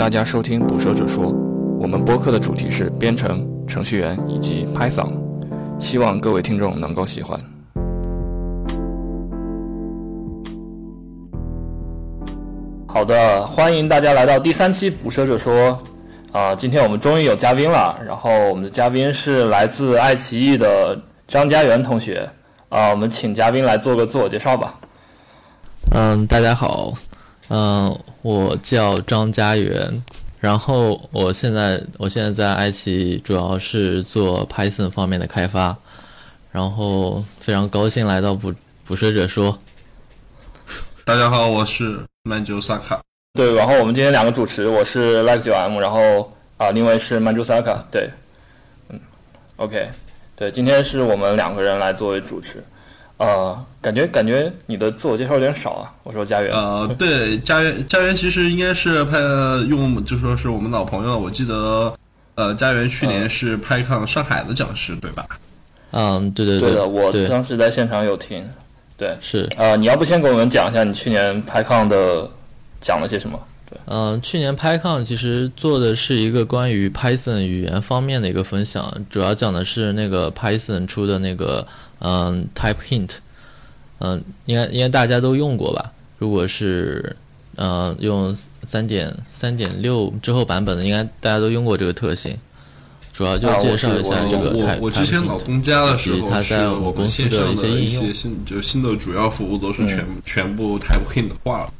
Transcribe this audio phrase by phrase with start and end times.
[0.00, 1.26] 大家收听《捕蛇者说》，
[1.78, 5.20] 我们播客的主题是编程、程序员以及 Python，
[5.78, 7.38] 希望各位听众能够喜欢。
[12.86, 15.78] 好的，欢迎大家来到第三期《捕蛇者说》
[16.38, 20.98] 啊、今天我们终于有嘉宾了，然后我们的嘉宾是来自爱奇艺的
[21.28, 22.26] 张家元同学
[22.70, 24.74] 啊、我们请嘉宾来做个自我介绍吧。
[25.92, 26.94] 嗯，大家好，
[27.52, 30.02] 嗯，我叫张家元，
[30.38, 35.76] 然后我现在我现在在爱奇艺主要是做 Python 方面的开发，
[36.52, 38.54] 然后非常高兴来到捕
[38.86, 39.58] 捕蛇者说，
[41.04, 43.00] 大家好，我是曼珠萨卡。
[43.34, 48.10] 对，然后我们今天两个主持，我是 Like 九 M，然后啊、另外是 Manju Saka，对，
[48.90, 49.00] 嗯
[49.56, 49.88] ，OK，
[50.36, 52.62] 对，今天是我们两个人来作为主持，
[53.20, 59.18] 呃，感觉感觉你的自我介绍有点少啊，我说家园，呃，对，家园家园其实应该是拍
[59.68, 61.18] 用就说是我们老朋友了。
[61.18, 61.94] 我记得，
[62.34, 65.26] 呃，家园去年是拍抗上海的讲师，对吧？
[65.90, 68.48] 嗯，对对对的，我当时在现场有听，
[68.96, 72.26] 对，是，呃，你要不先给我们讲一下你去年拍抗的
[72.80, 73.38] 讲了些什么？
[73.86, 81.66] 嗯，去年 PyCon 其实做的是一个关于 Python 语言方面的一个分享，主要讲的是那个 Python 出的那个
[82.00, 83.10] 嗯 Type Hint，
[83.98, 85.92] 嗯，应该应该大家都用过吧？
[86.18, 87.16] 如果是
[87.56, 92.36] 嗯用三点三点六之后版本的，应该大家都用过这个特性。
[93.12, 98.14] 主要就介绍一下这个我 Type 我我之前老 Hint 东家的时候，是在我我们公司的线上一些一些用。
[98.14, 101.72] 新就新的主要服务都是全、全部 Type Hint 化了。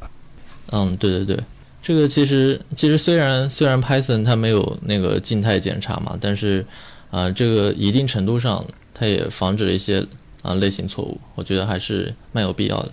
[0.72, 1.44] 嗯，对对对，
[1.82, 6.64] 这个其实其实虽然虽然 Python 它没有那个静态检查嘛，但是
[7.10, 10.06] 啊、呃这个一定程度上它也防止了一些
[10.42, 12.92] 啊、类型错误，我觉得还是蛮有必要的。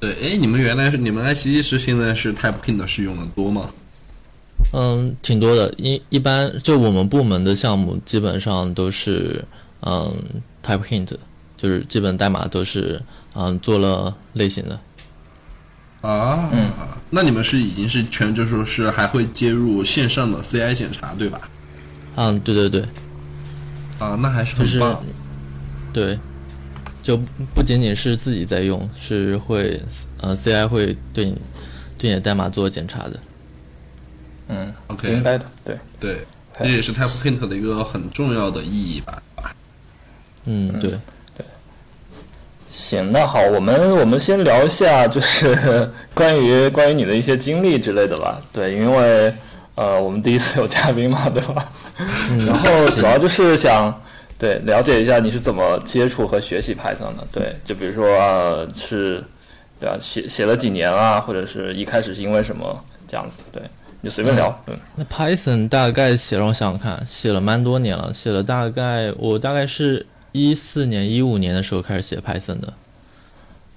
[0.00, 3.70] 对，哎，你们原来是你们爱奇艺是现在是 Type Hint 是用的多吗？
[4.72, 9.44] 嗯，挺多的，一一般就我们部门的项目基本上都是
[9.80, 10.14] 嗯
[10.64, 11.16] Type Hint，
[11.56, 13.00] 就是基本代码都是
[13.34, 14.78] 嗯做了类型的。
[16.02, 16.70] 啊，嗯
[17.10, 21.40] 那你们是已经是全就说是还会接入线上的 CI 检查，对吧？
[22.16, 22.82] 嗯，对对对，
[23.98, 25.04] 啊，那还是就是很棒。
[25.92, 26.18] 对，
[27.02, 27.16] 就
[27.54, 29.82] 不仅仅是自己在用，是会
[30.20, 31.36] 呃 CI 会对你
[31.98, 33.20] 对你的代码做检查的。
[34.48, 36.26] 嗯，OK，该的，对，对，
[36.58, 39.22] 这也是 Type Hint 的一个很重要的意义吧。
[40.44, 40.98] 嗯，对，
[42.70, 48.40] 行，那好，我们我们先聊一下，就是 关于关于你的一些经历之类的吧。
[48.52, 49.34] 对，因为
[49.74, 51.66] 呃，我们第一次有嘉宾嘛，对吧？
[52.46, 53.92] 然后主要就是想
[54.38, 57.26] 对了解一下你是怎么接触和学习 Python 的。
[57.32, 59.22] 对，就比如说、呃、是，
[59.80, 59.96] 对吧？
[60.00, 63.38] 写写了几年啊，或者是一开始是因为什么这样子？
[63.50, 63.60] 对，
[64.00, 64.62] 你就随便聊。
[64.68, 72.72] 嗯那 Python 大概写让我想想看，写了蛮多年了，写了大概我大概是一四年一五年的时候开始写 Python 的。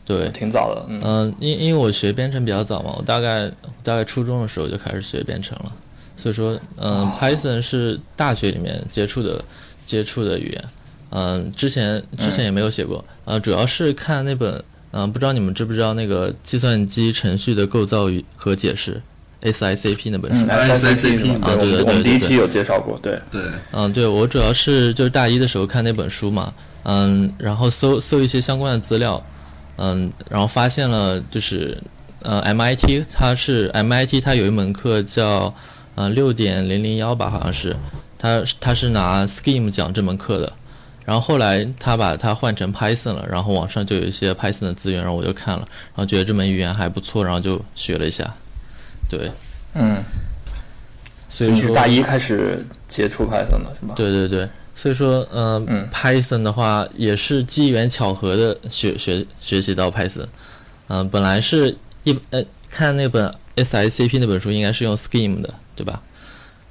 [0.06, 1.02] 对，挺早的，嗯。
[1.02, 3.50] 嗯，因因为我学编程比较早嘛，我大概
[3.81, 5.72] 大概初中的时候就开始学编程了，
[6.18, 9.41] 所以说，嗯、p y t h o n 是大学里面接触的
[9.86, 10.64] 接触的语言，
[11.12, 19.02] 嗯，之前之前也没有写过，呃，主要是看那本，嗯、不知道你们知不知道那个计算机程序的构造与和解释
[19.44, 21.34] ，SICP 那本书，，SICP？
[21.42, 22.04] 啊对对对我们对对。
[22.04, 29.24] 对第一期有介绍过，对，对，嗯，对我主要是就是大一的时候看那本书嘛，嗯，然后搜搜一些相关的资料，
[29.78, 31.78] 嗯，然后发现了就是
[32.22, 35.53] 呃 MIT 它是 MIT 它有一门课叫
[35.96, 37.76] 呃六点零零幺吧，好像是，
[38.18, 40.53] 它它是拿 Scheme 讲这门课的，
[41.06, 48.34] 然后后来他把它换成 Python 了，然后网上就有一些 Python 的资源，然后我就看了，然后觉得这门语言还不错，然后就学了一下，
[49.09, 49.29] 对，
[49.73, 50.03] 嗯，
[51.29, 53.93] 所以是大一开始接触 Python 的是吧？
[53.96, 60.28] 对对对，所以说，呃、嗯 p y t h o n 的话也是机缘巧合的学学学习到 Python。
[60.90, 66.02] 嗯、本来是一呃看那本 SICP 那本书应该是用 Scheme 的，对吧？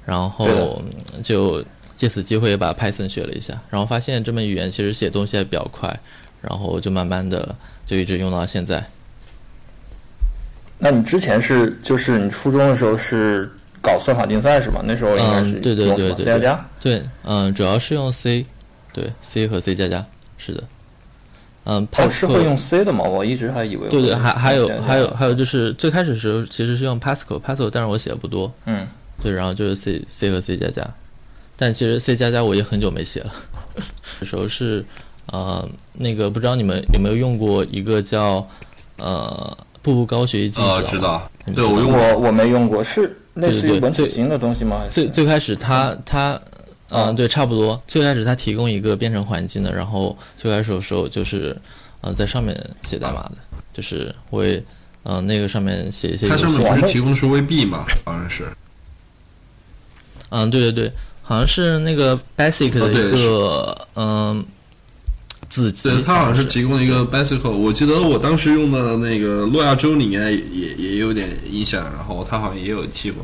[0.05, 0.81] 然后
[1.23, 1.63] 就
[1.97, 5.99] 借此机会把 Python 学了一下，然后发现这门语言其实写东西还比较快，
[6.41, 8.85] 然后就慢慢的就一直用到现在。
[10.79, 13.49] 那你之前是就是你初中的时候是
[13.81, 14.81] 搞算法竞赛是吗？
[14.83, 16.65] 那时候应该是嗯对对对对 C 加加。
[16.81, 18.45] 对，嗯、主要是用 C，
[18.91, 20.05] 对 C 和 C 加加，
[20.37, 20.63] 是的。
[21.65, 23.05] 嗯哦，是会用 C 的吗？
[23.05, 28.85] 我一直还以为对对，还还有还有还有就是最开始的时候其实是用 Pascal，Pascal，但是我写的不多，嗯，
[29.21, 30.85] 对，然后就是 C C 和 C 加加，
[31.55, 33.31] 但其实 C 加加我也很久没写了，
[34.19, 34.83] 有时候是
[35.27, 38.45] 呃那个不知道你们有没有用过一个叫
[38.97, 42.01] 呃步步高学习机呃，知知道，对我用过。
[42.01, 44.81] 我我没用过，是类似于文曲星的东西吗？
[44.89, 46.41] 最最开始它它，
[46.89, 47.79] 嗯、啊对，差不多。
[47.85, 51.55] 最开始它提供一个编程环境的，然后最开始的时候就是，
[52.01, 52.57] 嗯、在上面
[52.87, 53.35] 写代码的，
[53.73, 54.63] 就是会，
[55.03, 56.63] 嗯、那个上面写一些它上面。
[56.73, 57.85] 不是提供的是 VB 吗？
[58.05, 58.45] 好像是。
[60.29, 60.91] 嗯，对对对，
[61.21, 64.43] 好像是那个 Basic 的一个，嗯、
[65.53, 65.87] 字集。
[65.87, 73.23] 对，他好像是是提供了一个 Bicycle，我记得我当时用的那个诺亚舟里面也也也有点印象，然后他好像也有提过。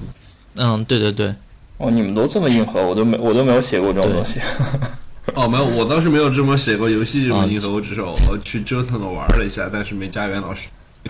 [0.58, 1.34] 嗯，对对对，
[1.78, 4.40] 哦，你们都这么硬核，我都没我都没有写过这种东西。
[5.34, 10.68] 哦，没有，我当时没有这么写过游戏这么啊硬核，我只是我去折腾的玩了一下，但是没加袁老师。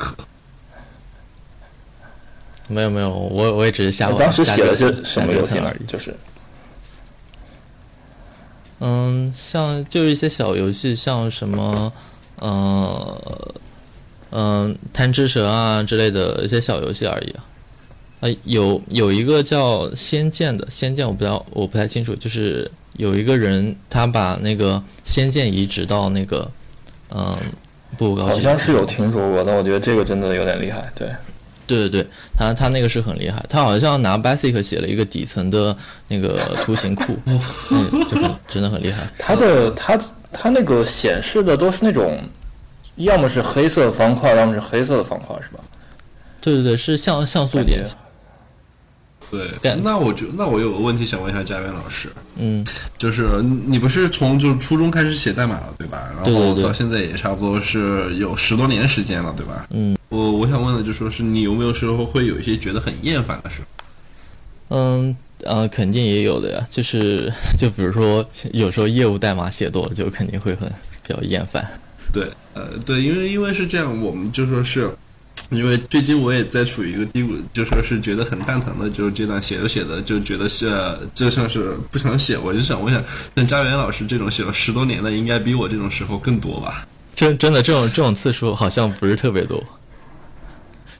[2.69, 4.13] 没有没有，我我也只是瞎玩。
[4.13, 5.85] 我当时写的是什么游戏而已？
[5.85, 6.15] 就是
[8.79, 11.91] 嗯，像就是一些小游戏，像什么，
[12.37, 13.53] 呃，
[14.31, 17.45] 嗯、贪吃蛇啊之类的一些小游戏而已啊。
[18.21, 26.51] 呃，有有一个叫《仙剑》的，《仙剑》我不知道，我不太清楚，就是有一个人他把那个《仙剑》移植到那个，
[27.15, 27.35] 嗯、
[27.97, 30.91] 步步高好像是有听说过，但我觉得这个真的有点厉害。
[30.95, 31.09] 对，
[31.69, 35.75] 对对对，他他那个是很厉害，他好像拿 Basic 写了一个底层的
[36.07, 37.15] 那个图形库，
[37.69, 39.07] 嗯，就很真的很厉害。
[39.19, 39.97] 他的他
[40.33, 42.19] 他那个显示的都是那种，
[42.95, 45.63] 要么是黑色的方块，要么是黑色的方块，是吧？
[46.41, 47.83] 对对对，是像像素点
[49.61, 52.65] 对，那我就那我有个问题想问一下嘉源老师，嗯，
[52.97, 56.09] 就是你不是从就初中开始写代码了，对吧？
[56.15, 59.67] 然后到现在也差不多是有十多年时间了，对吧？
[59.69, 63.67] 嗯，我我想问的就说是你有没有时候会有一些觉得很厌烦的时候？
[64.75, 65.15] 嗯
[65.45, 70.67] 呃，肯定也有的呀，就是 就比如说有时候业务代码写多了，就肯定会很
[71.07, 71.65] 比较厌烦。
[72.11, 74.91] 对，呃，对，因为因为是这样，我们就说是，
[75.49, 80.75] 因为最近我也在处于一个低谷，就说是觉得很蛋疼的，就是阶段，写着写着就觉得是
[81.13, 83.01] 就像是不想写，我就想问一下，
[83.35, 86.85] 像佳媛老师这种写了十多年的，应该比我这种时候更多吧？
[87.15, 89.63] 真真的这种这种次数好像不是特别多，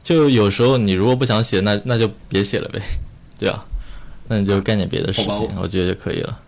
[0.10, 2.82] 就有时候你如果不想写，那那就别写了呗，
[3.38, 3.64] 对啊，
[4.28, 6.40] 那你就干点别的事情，我觉得就可以了。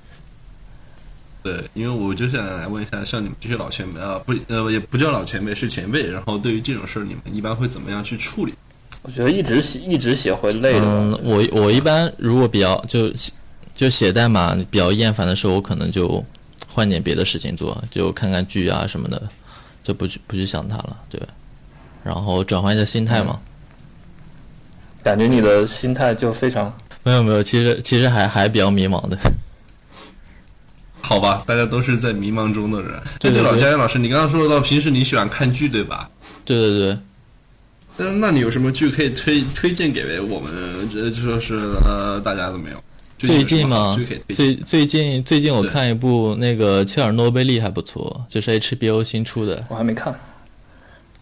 [1.43, 8.53] 对，因为我就想来问一下，像你们这些老前辈啊，不呃也不叫老前辈，是前辈，然后对于这种事儿，你们一般会怎么样去处理？
[9.03, 13.31] 我觉得一直写一直写会累的嗯。，我我一般如果比较就写
[13.75, 16.25] 就写代码比较厌烦的时候，我可能就
[16.67, 19.21] 换点别的事情做，就看看剧啊什么的，
[19.83, 21.21] 就不去不去想它了，对。
[22.03, 23.39] 然后转换一下心态嘛。
[25.03, 26.71] 感觉你的心态就非常
[27.03, 29.17] 没有没有，其实其实还还比较迷茫的。
[31.03, 32.91] 好吧，大家都是在迷茫中的人。
[33.19, 36.09] 对对这老对佳源老师，你刚刚说到平时你喜欢看剧，对吧？
[36.45, 36.97] 对对对，
[37.97, 40.89] 那那你有什么剧可以推推荐给我们？
[40.89, 42.83] 这就说是呃大家都没有。
[43.17, 49.63] 最近嘛剧可以，推荐最最近最近我看一部那个切尔诺贝利还不错，就是 HBO 新出的。
[49.69, 50.17] 我还没看。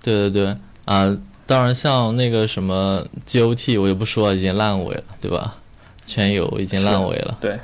[0.03, 1.17] 对对对啊，
[1.49, 5.55] 当然像那个什么 GOT 我就不说了，已经烂尾了，对吧？
[6.05, 7.35] 全游已经烂尾了。
[7.41, 7.59] 对，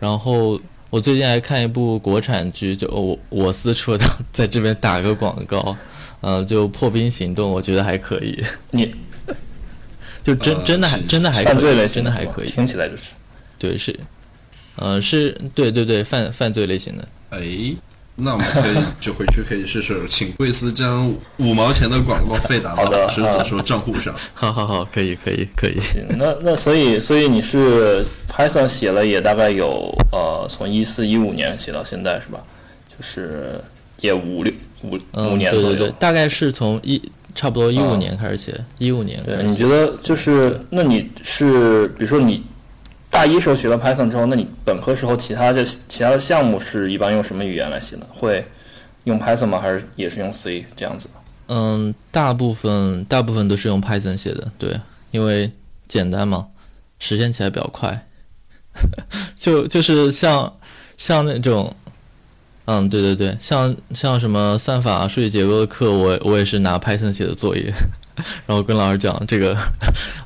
[0.00, 4.04] 然后我最近还看一部国产剧，就我我司出的，
[4.34, 5.76] 在这边打个广告，
[6.20, 8.92] 呃，就《破冰行动》，我觉得还可以，你
[10.24, 13.02] 就真、呃真的还真的还可以，犯罪类型真的还可以，听起来就是。
[13.56, 13.96] 对是，
[14.74, 17.38] 呃是，对对对，犯犯罪类型的，哎，
[18.22, 21.08] 那我们可以 就回去可以试试，请贵司将
[21.38, 24.14] 五毛钱的广告费打到好的老师所说账户上。
[24.34, 32.40] 好好好，可以可以可以，行那那所以所以你是 Python 写了也大概有呃从一四一五年写到现在是吧？
[32.98, 33.60] 就是
[34.00, 35.68] 也五六五嗯五年左右。
[35.68, 37.00] 对对对，大概是从一
[37.34, 42.42] 差不多一五嗯年开始写，一五年对，你觉得就是那你是比如说你
[43.10, 48.06] 大一时候学了 Python 之后，那你本科时候其他的其他的项目是一般用什么语言来写呢？
[48.08, 48.44] 会
[49.04, 49.58] 用 Python 吗？
[49.60, 51.08] 还是也是用 C 这样子？
[51.48, 54.78] 嗯，大部分大部分都是用 Python 写的，对，
[55.10, 55.50] 因为
[55.88, 56.46] 简单嘛，
[57.00, 58.06] 实现起来比较快。
[59.36, 60.56] 就就是像
[60.96, 61.74] 像那种，
[62.66, 67.72] 嗯，对对对，像像什么算法、数据结构的课，我我也是拿 Python 写的作业，
[68.46, 69.56] 然后跟老师讲这个，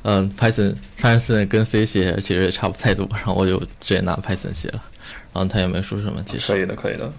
[0.03, 4.81] 嗯，Python Python 跟 C 写其实也差不太多，然后我就直接拿 Python 写了，
[5.33, 6.51] 然后他也没说什么，其实。
[6.51, 7.11] 可以的，可以的。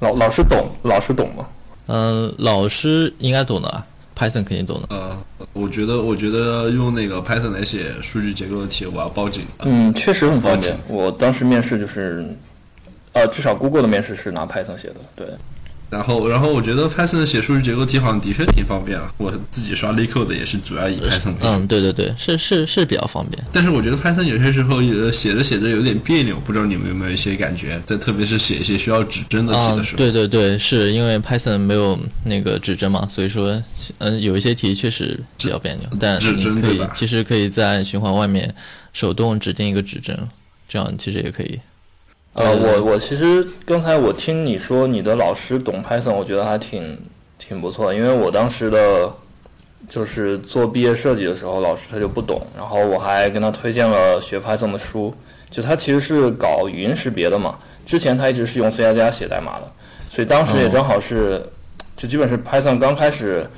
[0.00, 1.48] 老老师懂，老师懂吗？
[1.86, 3.84] 嗯，老师应该懂的啊
[4.16, 4.88] ，Python 肯定懂的。
[4.90, 5.16] 呃，
[5.54, 9.64] 我觉得我觉得用那个 Python 来写数据结构的题，我要报警了。
[9.64, 10.76] 嗯，确实很方便。
[10.86, 12.32] 我当时面试就是，
[13.12, 15.26] 呃，至少 Google 的面试是拿 Python 写的，对。
[15.90, 19.10] 然后，然后我觉得 Python 写数据结构题好像的确挺方便啊。
[19.16, 21.46] 我自己刷 LeetCode 也是主要以 Python 为主。
[21.46, 23.42] 嗯，对对对，是是是比较方便。
[23.52, 27.80] 但是我觉得 Python 有些时候呃写着写着有点别扭，不知道你们有没有一些感觉？
[27.86, 29.96] 在特别是写一些需要指针的题的时候。
[29.96, 33.62] 对对对，是因为 Python 没有那个指针嘛，所以说
[33.96, 35.88] 嗯有一些题确实比较别扭。
[35.98, 38.54] 但指针可以其实可以在循环外面
[38.92, 40.14] 手动指定一个指针，
[40.68, 41.58] 这样其实也可以。
[42.38, 46.96] 呃，我我其实刚才我听你说你的老师懂 Python，我觉得还挺
[47.36, 47.92] 挺不错。
[47.92, 49.12] 因为我当时的，
[49.88, 55.12] 就是做毕业设计的时候，老师他就不懂，然后我还跟他推荐了学 Python 的书。
[55.50, 59.66] 就他其实是搞语音识别的嘛，之前他一直是用 C 加加写代码的，
[60.10, 61.42] 所以当时也正好是，
[61.96, 63.48] 就基本是 Python 刚开始，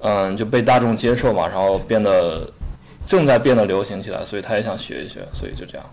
[0.00, 2.50] 嗯，就被大众接受嘛，然后变得
[3.06, 5.86] 正在变得流行起来，所以他也想学一学，所以就这样。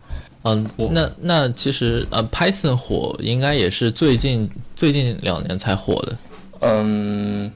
[0.46, 6.18] 嗯，那那其实呃，Python 火应该也是最近最近两年才火的。
[6.62, 7.52] 嗯，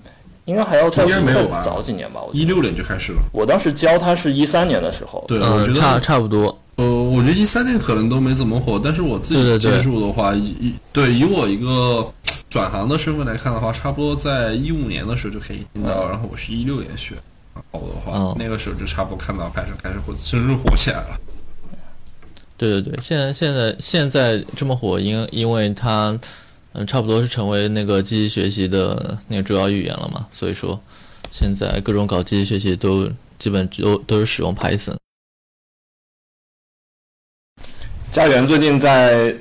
[0.46, 2.20] 应该还要再再早几年吧。
[2.34, 3.20] 一六年就开始了。
[3.32, 5.24] 我当时教他是一三年的时候。
[5.28, 6.46] 对，我觉得差差不多。
[6.78, 12.12] 呃，我觉得一三年可能都没怎么火，但是我自己接触的话，以对以我一个
[12.50, 16.10] 转行的身份来看的话，差不多在一五年的时候就可以听到。
[16.10, 17.14] 然后我是一六年学，
[17.54, 21.20] 然后的话，那个时候就差不多看到 Python 开始火，真正火起来了。
[22.60, 26.20] 对对对，现在现在现在这么火，因因为它，
[26.74, 30.78] 嗯，差不多是成为那个机器学习的那个主要语言了嘛，所以说
[31.32, 34.98] 现在各种搞机器学习都基本都都是使用 Python。
[38.12, 39.34] 家园最近在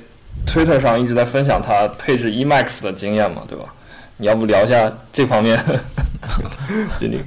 [0.47, 3.65] Twitter 上一直在分享他配置 Emacs 的经验嘛，对吧？
[4.15, 5.61] 你要不聊一下这方面？
[7.01, 7.19] 你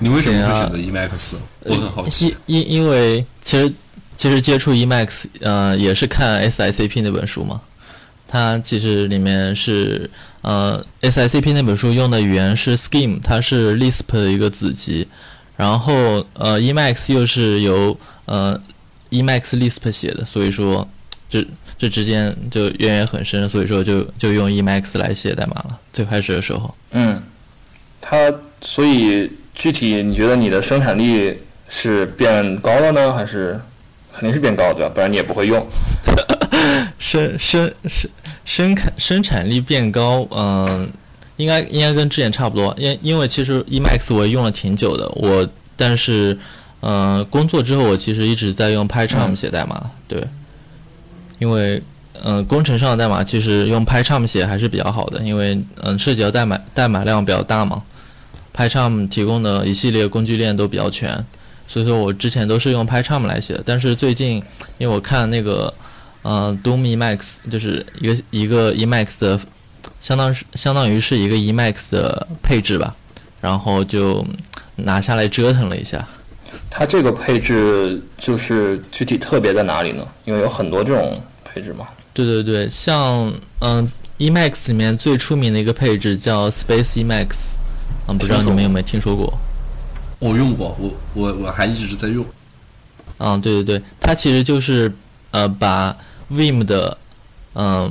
[0.00, 1.36] 你为什么会选择 Emacs？
[1.60, 2.34] 我很好奇。
[2.46, 3.72] 因因因为其实。
[4.16, 7.60] 其实接触 Emacs，呃，也是看 SICP 那本书嘛。
[8.28, 10.10] 它其实里面是，
[10.42, 15.06] 呃，SICP 那本书用的语言是 Scheme，它是 Lisp 的一个子集。
[15.56, 18.60] 然后，呃，Emacs 又是由呃
[19.10, 20.86] Emacs Lisp 写的，所以说
[21.30, 21.46] 这
[21.78, 25.78] 这之间就渊源很深，所以说就就用 Emacs 来写代码了。
[25.92, 27.22] 最开始的时候，嗯，
[28.00, 28.16] 它
[28.60, 33.60] 所以具体你觉得你的生产力是变高了呢，还是？
[34.18, 34.90] 肯定是变高对吧？
[34.94, 35.64] 不然你也不会用。
[36.98, 38.10] 生生生
[38.44, 40.88] 生产生产力变高，嗯，
[41.36, 42.74] 应该应该跟之前差不多。
[42.78, 45.46] 因因为其实 Emacs 我也用了挺久的，我
[45.76, 46.36] 但是
[46.80, 49.90] 嗯，工作之后我其实一直在用 PyCharm 写代码。
[50.08, 50.22] 对，
[51.38, 51.82] 因为
[52.24, 57.82] 嗯，工程上的代码其实用 PyCharm 写还是比较好的，因为嗯，涉及到代码代码量比较大嘛。
[58.56, 61.24] PyCharm 提供的一系列工具链都比较全。
[61.68, 64.42] 所以说我之前都是用 PyCharm 来写的，但是最近
[64.78, 65.72] 因为我看那个，
[66.22, 69.40] 呃，Doom Emacs 就是一个一个 Emacs 的，
[70.00, 72.94] 相当是相当于是一个 Emacs 的配置吧，
[73.40, 74.24] 然后就
[74.76, 76.06] 拿下来折腾了一下。
[76.70, 80.06] 它这个配置就是具体特别在哪里呢？
[80.24, 81.12] 因为有很多这种
[81.44, 81.86] 配置嘛。
[82.12, 87.56] 对对对，像嗯 Emacs 里面最出名的一个配置叫 Space Emacs，
[88.06, 89.36] 嗯，不知道你们有没有听说过？
[90.18, 92.24] 我用过，我我我还一直在用。
[93.18, 94.92] 嗯，对对对，它其实就是
[95.30, 95.96] 呃把
[96.32, 96.96] Vim 的
[97.54, 97.90] 嗯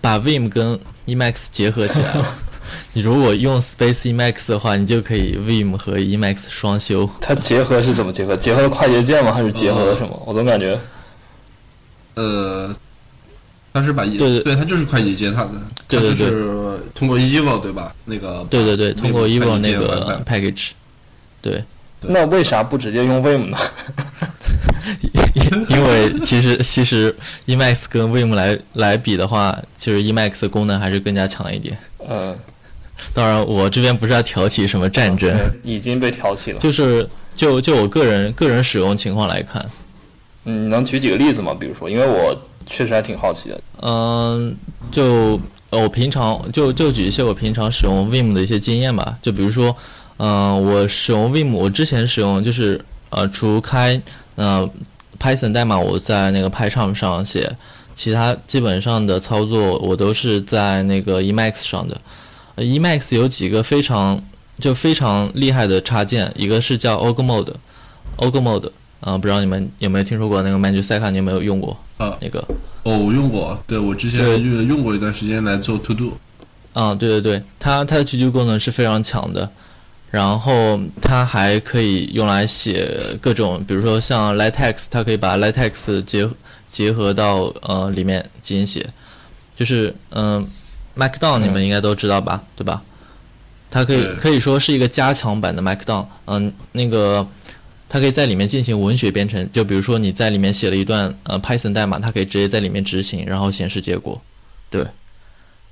[0.00, 2.26] 把 Vim 跟 Emacs 结合起来了。
[2.92, 7.08] 你如果用 Space Emacs 的话，你就可以 Vim 和 Emacs 双修。
[7.20, 8.36] 它结合是怎么结合？
[8.36, 9.32] 结合了快捷键吗？
[9.32, 10.22] 还是结合了什么？
[10.26, 10.78] 我总感觉，
[12.14, 12.74] 呃，
[13.72, 15.50] 它是把对对对，它就是快捷键，它的
[15.88, 16.30] 对对对，
[16.94, 17.94] 通过 Evo 对吧？
[18.04, 20.70] 那个对对对，通过 Evo 那个 package。
[21.40, 21.62] 对，
[22.02, 23.56] 那为啥不直接用 Vim 呢？
[25.68, 27.14] 因为其实其实
[27.46, 31.76] Emacs 跟 Vim 来来比的话，其实 Emacs 的功能还是更加强一点。
[32.08, 32.36] 嗯，
[33.12, 35.30] 当然我这边不是要挑起什么战争，
[35.62, 36.58] 已经被挑起了。
[36.58, 39.64] 就是就就我个人个人使用情况来看，
[40.44, 41.54] 嗯，能举几个例子吗？
[41.58, 42.34] 比如说，因为我
[42.66, 43.60] 确实还挺好奇的。
[43.82, 44.56] 嗯，
[44.90, 45.38] 就
[45.70, 49.68] 我平常就就举一些我平常使用 Vim 的一些经验吧，就比如说。
[49.70, 49.76] 嗯，
[50.18, 54.00] 我使用 Vim，我之前使用就是呃，除开
[54.34, 54.68] 呃
[55.18, 57.50] Python 代码我在那个 PyCharm 上写，
[57.94, 62.00] 其他基本上的操作我都是在那个 Emacs 上的。
[62.56, 64.20] Emacs 有几个非常
[64.58, 68.70] 就非常厉害的插件，一个是叫 Org Mode，Org Mode，
[69.00, 71.10] 啊，不知道你们有没有听说过那个 Magic？
[71.10, 71.78] 你有没有用过？
[71.98, 72.44] 啊，那个
[72.82, 76.18] 哦，我用过，对我之前用用过一段时间来做 To Do。
[76.72, 79.48] 啊，对对对，它它的 To Do 功能是非常强的。
[80.10, 86.28] 然后它还可以用来写各种，比如说像 LaTeX，它可以把 LaTeX 结
[86.68, 88.88] 结合到呃里面进行写，
[89.56, 90.46] 就是嗯
[90.96, 92.82] Markdown 你们应该都知道吧，对吧？
[93.70, 97.26] 它可以可以说是一个加强版的 Markdown，嗯，那个
[97.86, 104.18] 它可以在里面进行文学编程，就比如说你在里面写了一段呃 Python 代码，它可以直接在里面执行，然后显示结果。
[104.70, 104.86] 对，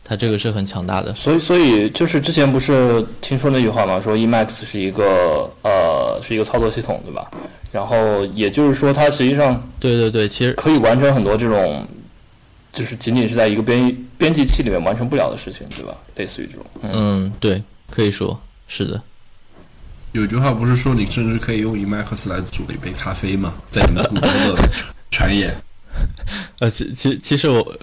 [0.08, 1.12] 它这个是很强大的。
[1.14, 7.28] 所以，所以就是之前不是听说那句话嘛，说 Emacs 是一个呃是一个操作系统，对吧？
[7.72, 11.86] 然后也就是说，它实际上对对对，其实可以完成很多这种，
[12.72, 15.94] 就是仅仅是在一个编编辑器里面完成不了的事情，对吧？
[16.14, 17.60] 类似于这种，嗯，嗯，对，
[17.90, 19.02] 可以说是的。
[20.12, 23.52] 有句话不是说你甚至可以用 Emacs 来煮一杯咖啡吗？
[23.68, 24.22] 在你们谷歌
[24.54, 24.68] 的
[25.10, 25.54] 传言。
[26.60, 27.76] 呃，其其其实我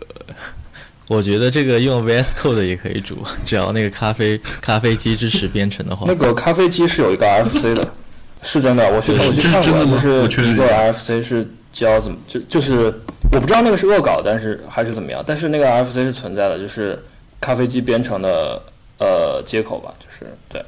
[1.13, 6.15] 我觉得这个用 VS Code 也可以煮， 只要那个咖啡咖啡机支持编程的话那。
[6.15, 7.87] 个咖啡机是有一个 RFC 的，
[8.41, 12.85] 是真的，我去对我去看过，真的吗就是一个 RFC 是教怎么就就是
[13.31, 17.01] 我不知道那个是恶搞，但是还是怎么样，但是那个 RFC 是存在的，就是
[17.39, 18.61] 咖啡机编程的
[18.99, 20.63] 呃接口吧，就是对，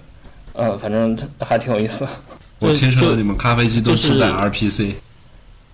[0.54, 2.08] 嗯，反正它还挺有意思。
[2.60, 4.94] 我听说你们咖啡机都是自带 RPC，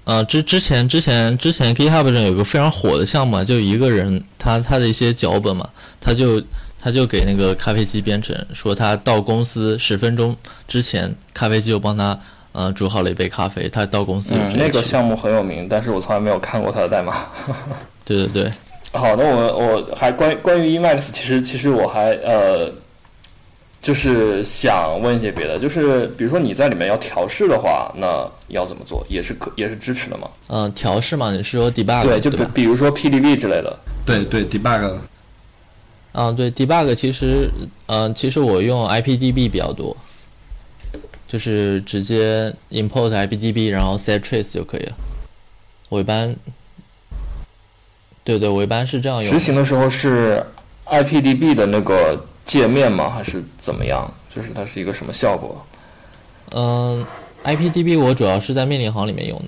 [0.03, 6.41] 呃，之之前之前之前 GitHub 上有个非常火的项目啊，就一个人他他的一些脚本嘛，他就
[6.79, 10.35] 他就给那个咖啡机编程，说他到公司十分钟
[10.67, 12.19] 之前，咖啡机就帮他
[12.51, 17.15] 呃煮好了一杯咖啡，他到公司嗯，那个项目很有名，但是我从来没有看过他的代码。
[18.03, 18.51] 对对对，
[18.93, 22.69] 好，那我我还关关于 Emacs，其实其实我还呃，
[23.81, 29.03] 就是想问一些别的，就是比如说你在里面要调试的话，那要怎么做？
[29.09, 30.29] 也是可也是支持的吗？
[30.49, 32.45] 嗯、调试嘛，你是说 debug 对，就比？
[32.53, 33.75] 比如说 PDB 之类的。
[34.05, 34.97] 对对 debug，
[36.13, 37.49] 嗯，对 debug 其实，
[37.87, 39.97] 嗯、其实我用 IPDB 比较多，
[41.27, 44.93] 就是直接 import IPDB，然后 set trace 就可以了。
[45.89, 46.35] 我一般，
[48.23, 49.39] 对对，我一般是这样用执。
[49.39, 50.45] 行的时候是
[50.85, 53.09] IPDB 的那个界面吗？
[53.09, 54.11] 还是怎么样？
[54.33, 55.65] 就是它是一个什么效果？
[56.53, 57.05] 嗯
[57.43, 59.45] ，IPDB 我主要是在命令行里面用的。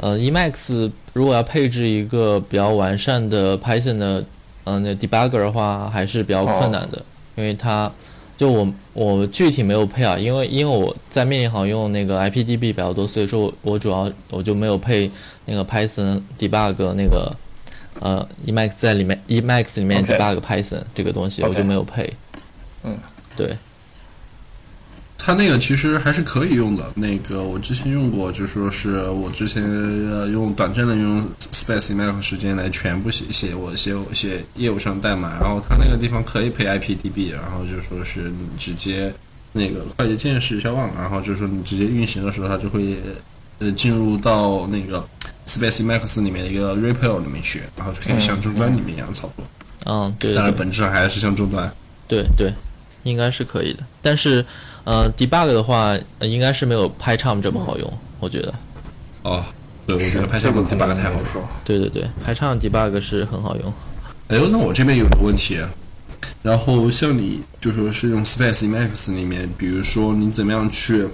[0.00, 4.24] 呃，Emacs 如果要配置一个比较完善的 Python 的
[4.64, 7.90] 嗯、那 debugger 的话，还是比较困难的，因为它
[8.36, 15.10] 就我我具体没有配啊，因为因为我在命令行用那个 IPDB 比较多，所以说我我主要我就没有配
[15.46, 17.34] 那个 Python debug 那个
[18.02, 22.12] 呃 Emacs 在里面 Emacs 里面 debug Python 这个东西我就没有配。
[22.82, 22.98] 嗯，
[23.36, 23.56] 对。
[25.24, 26.84] 它那个其实还是可以用的。
[26.96, 39.14] 那个我之前用过，就说是我之前呃用短暂的用 Space Emacs 时间来全部写写我写我写业务上代码，然后它那个地方可以配 IPDB，然后就说是你直接
[39.52, 42.98] 那个快捷键是消忘了，然后就说你直接运行的时候，它就会
[43.62, 45.06] 呃进入到那个
[45.46, 49.44] Space Emacs 里面的一个 REPL 里面去，然后就可以像终端里面一样操作。
[49.84, 51.72] 嗯，对对当然本质上还是像终端。
[52.08, 52.52] 对对，
[53.04, 53.80] 应该是可以的。
[54.00, 54.44] 但是，
[54.84, 58.54] 呃，debug 的话，呃应该是没有 PyCharm 这么好用，我觉得。
[59.22, 59.44] 哦，
[59.86, 61.42] 对，我觉得拍这下面个肯定 debug 太好说。
[61.64, 63.72] 对对对，PyCharm debug 是很好用。
[64.28, 65.58] 哎呦，那我这边有个问题，
[66.42, 71.08] 然后像你就说是用 Space Emacs 里面，比如说你怎么样去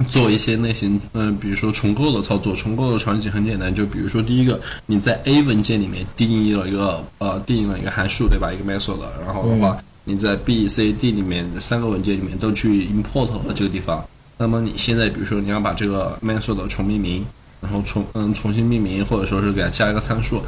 [0.08, 8.50] 做一些类型，嗯、比如说重构的操作，重构的场景很简单，就比如说第一个，你在 A 文件里面定义了一个呃定义了一个函数，对吧？
[8.52, 14.04] 一个 method，然后的话，你在 B、C、D 里面的三个文件里面都去 import 了这个地方，
[14.38, 17.24] 那么你现在比如说你要把这个 method 重命名。
[17.62, 20.40] 然后重嗯重新命名，或者说是给它加一个参数，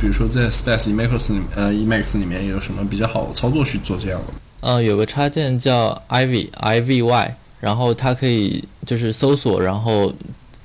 [0.00, 4.26] 比如说在 Space Emacs 里呃 Emacs 里面有什么比较好的操作去做这样的？
[4.60, 10.12] 嗯，有个插件叫 Ivy I V Y，然后它可以就是搜索，然后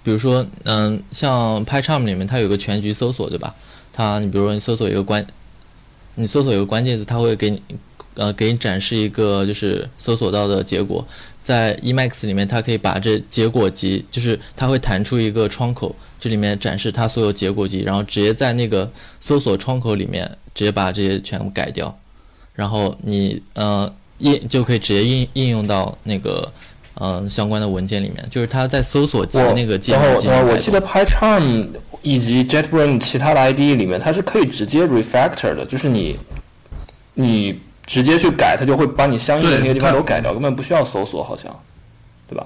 [0.01, 3.53] 比如说嗯，像 PyCharm 里面它有个全局搜索，对吧？
[3.93, 5.25] 它你比如说你搜索一个关，
[6.15, 7.61] 你搜索一个关键字，它会给你
[8.15, 11.05] 呃给你展示一个就是搜索到的结果。
[11.43, 21.95] 在 Emacs 里面，它可以把这结果集，就是它会弹出一个窗口，这里面展示它所有结果集，然后直接在那个搜索窗口里面直接把这些全部改掉，
[22.55, 26.51] 然后你呃应就可以直接应应用到那个、
[26.95, 30.57] 呃相关的文件里面，就是它在搜索集我那个界面进等会儿，我。
[30.57, 31.67] 记得 PyCharm
[32.01, 36.17] 以及 JetBrains 其他的 IDE 里面，它是可以直接 refactor 的，就是你
[37.13, 41.53] 你直接去改，它就会把你相应的那个地方都改掉，根本不需要搜索，好像，
[42.27, 42.45] 对吧？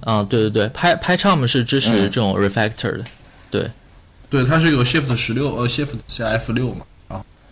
[0.00, 3.04] 啊，对对对，Py PyCharm 是支持嗯这种 refactor 的，
[3.50, 3.70] 对。
[4.30, 6.86] 对，它是有 Shift 十六呃 Shift 加 F 六嘛，啊，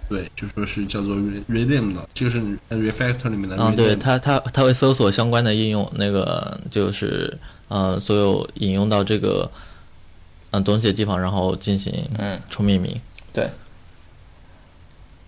[0.09, 2.41] 对，就说是叫做 re- rename 的，就是
[2.71, 3.57] refactor 里面的。
[3.57, 7.37] 啊，对，它它它会搜索相关的应用，那个就是
[7.69, 9.51] 呃所有引用到这个
[10.51, 12.95] 嗯、呃东西的地方，然后进行嗯重命名。
[13.33, 13.47] 对。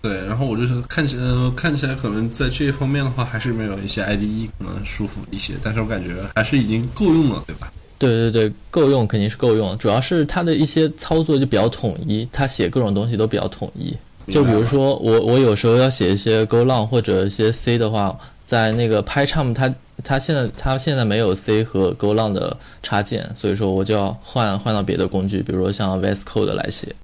[0.02, 7.70] 对，然后我就是看起呃看起来可能在这一方面的话，还是没有一些 IDE 可能舒服一些，但是我感觉还是已经够用了，对吧？
[7.98, 13.94] 对对对，够用肯定是够用，主要是它的一些操作就比较统一，它写各种东西都比较统一。
[14.28, 26.94] 就比如说我我有时候要写一些 Golang 或者一些 C 的话，在那个 PyCharm 它它现在它现在没有 C 和 Golang 的插件，所以说我就要换换到别的工具，比如说像 VS Code 来写。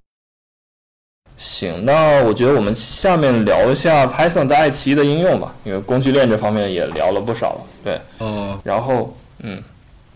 [1.38, 7.60] 行，那我觉得我们下面聊一下 Python 在爱奇艺的应用吧，因为工具链这方面也聊了不少了。
[7.84, 9.62] 对，哦，然后嗯，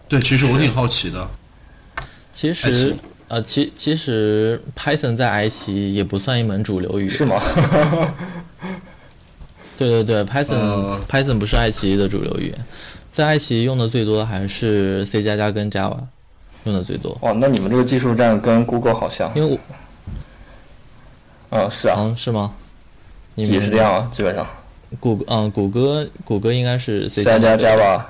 [0.08, 1.28] 对，其实我挺好奇的。
[2.32, 2.94] 其实艺
[3.31, 7.14] 呃，其其实 Python 在爱奇艺也不算一门主流语言。
[7.14, 7.40] 是吗？
[9.79, 12.59] 对对对，Python、呃 Python 不是爱奇艺的主流语言，
[13.12, 15.97] 在爱奇艺用的最多的还是 C 加加跟 Java
[16.64, 17.16] 用的最多。
[17.23, 19.31] 哦，那你们这个技术栈跟 Google 好像。
[19.37, 19.59] 因为我
[21.51, 22.53] 嗯，是啊，嗯是吗？
[23.37, 24.45] 你们也是这样啊，基本上。
[24.99, 28.01] 谷歌嗯谷歌谷歌应该是 C 加加加 Java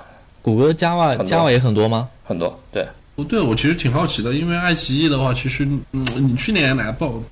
[0.41, 2.09] 谷歌 Java Java 也很多吗？
[2.25, 2.89] 很多，对，
[3.23, 7.23] 不对，我其实挺好奇的，因为爱奇艺的话，其实嗯，你去年来报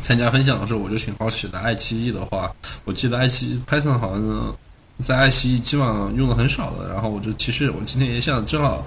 [0.00, 1.58] 参加分享的时候，我就挺好奇的。
[1.58, 2.50] 爱奇艺的话，
[2.84, 4.56] 我记得爱奇艺 Python 好像
[4.98, 6.88] 在爱奇艺基本上用的很少的。
[6.88, 8.86] 然后我就其实我今天也想正好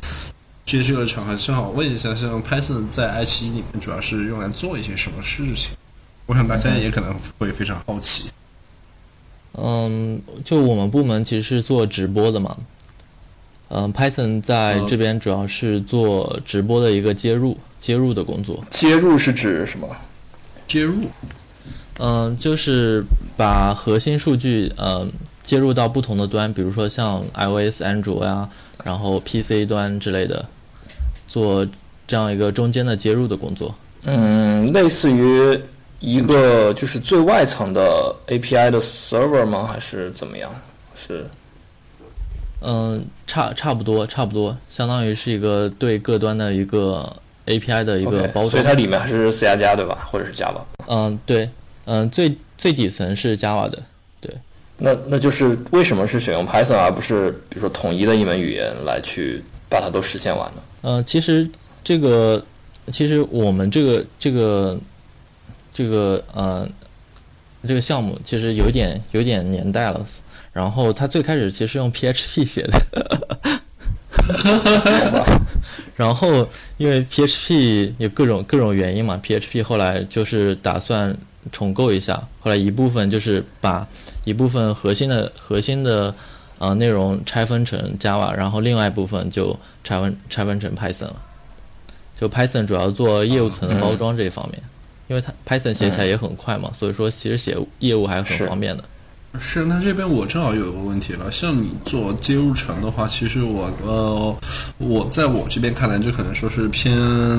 [0.66, 5.74] 借这个场合，正好问一下，像 Python 在爱奇艺里面主要是用来做一些什么事情？
[6.26, 8.30] 我想大家也可能会非常好奇。
[9.54, 12.58] 嗯，就我们部门其实是做直播的嘛。
[13.74, 18.62] 嗯，Python 在嗯这边主要是做直播的一个接入接入的工作。
[18.70, 19.88] 接入是指什么？
[20.68, 20.96] 接入，
[22.00, 23.04] 嗯，就是
[23.38, 25.10] 把核心数据嗯
[25.44, 28.48] 接入到不同的端，比如说像 iOS、安卓呀，
[28.84, 30.46] 然后 PC 端之类的，
[31.28, 31.66] 做
[32.08, 33.74] 这样一个中间的接入的工作。
[34.04, 35.60] 嗯，类似于
[36.00, 39.68] 一个就是最外层的 API 的 server 吗？
[39.72, 40.52] 还是怎么样？
[40.96, 41.26] 是
[42.62, 47.12] 嗯，差差不多，差不多，相当于是一个对各端的一个
[47.48, 48.50] API 的一个包装。
[48.52, 50.08] 所以它里面还是 C 加加对吧？
[50.12, 50.62] 或者是 Java？
[50.88, 51.50] 嗯，对，
[51.86, 53.82] 嗯，最最底层是 Java 的，
[54.20, 54.32] 对
[54.78, 60.62] 那那就是为什么是选用 Python 而不是比如说统一的一门语言来去把它都实现完呢？
[60.84, 61.50] 嗯，其实
[61.84, 62.44] 这个，
[62.92, 64.80] 其实我们这个这个
[65.74, 66.68] 这个呃
[67.68, 70.06] 这个项目其实有点有点年代了。
[70.54, 72.82] 然后他最开始其实用 PHP 写的，
[75.96, 81.16] 然后因为 PHP 有各种各种原因嘛，PHP 后来就是打算
[81.52, 83.88] 重构一下，后来一部分就是把
[84.26, 86.14] 一部分核心的核心的
[86.60, 91.16] 呃内容拆分成 Java，然后另外一部分就拆分拆分成 Python 了。
[92.20, 94.62] 就 Python 主要做业务层的包装这一方面，
[95.08, 98.84] 因为它 Python 写起来也很快嘛，所以说其实写业务还是很方便的。
[99.40, 101.32] 是，那这边我正好有一个问题了。
[101.32, 104.38] 像你做接入层的话，其实我呃，
[104.78, 106.94] 我在我这边看来，就可能说是偏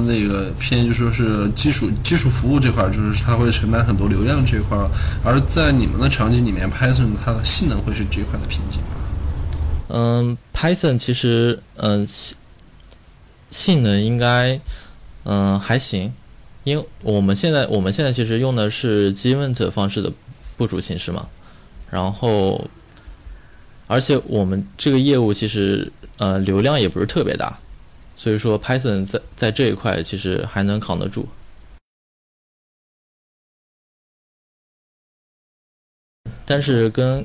[0.06, 4.88] 那个偏，就说是基础基础服务这块，就是它会承担很多流量这一块儿。
[5.22, 8.88] 而在你们的场景里面，Python 它的性能会是这块的瓶颈吗？
[9.88, 12.36] 嗯，Python 其实嗯性
[13.50, 14.58] 性能应该
[15.24, 16.10] 嗯还行，
[16.64, 20.10] 因为我们现在我们现在其实用的是 Gevent 方式的
[20.56, 21.28] 部署形式嘛，
[21.92, 22.66] 然后
[23.86, 27.58] 而且我们这个业务其实呃流量也不是特别大，
[28.16, 31.28] 所以说 Python 在在这一块其实还能扛得住。
[36.46, 37.22] 但是跟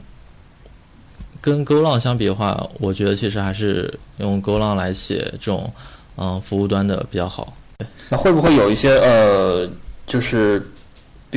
[1.39, 5.73] 跟 Go 浪相比的话，我觉得其实还是用 Go 浪来写这种
[6.17, 7.53] 嗯服务端的比较好。
[8.09, 9.69] 那会不会有一些呃，
[10.05, 10.69] 就是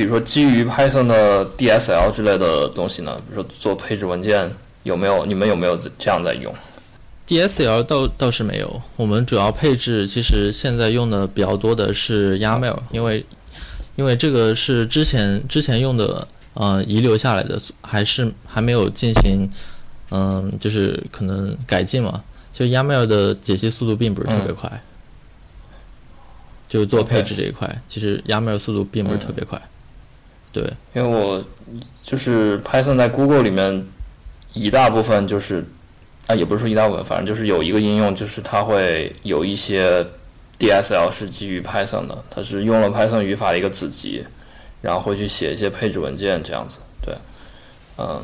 [0.01, 3.21] 比如说基于 Python 的 DSL 之类的东西呢？
[3.29, 6.51] 比如说做配置文件，有没有你们有没有这样在用
[7.27, 13.23] ？DSL 倒倒是没有，我们主要配置其实现在用的比较多的是 YAML，因为
[13.95, 19.47] 因为这个是之前之前用的呃遗留下来的，还是还没有进行
[20.09, 22.23] 嗯、就是可能改进嘛。
[22.51, 24.81] 就 YAML 的解析速度并不是特别快，
[26.67, 29.61] 就做配置这一块其实 YAML 速度并不是特别快。
[30.51, 31.43] 对，因为我
[32.03, 33.85] 就是 Python 在 Google 里面
[34.53, 35.65] 一大部分就是
[36.27, 40.05] 啊，也不是说一大部分，反正就是有一个应用，就是它会有一些
[40.59, 44.25] DSL 是基于 Python 的，它是用了 Python 语法的一个子集，
[44.81, 46.77] 然后会去写一些配置文件这样子。
[47.01, 47.15] 对，
[47.97, 48.21] 嗯，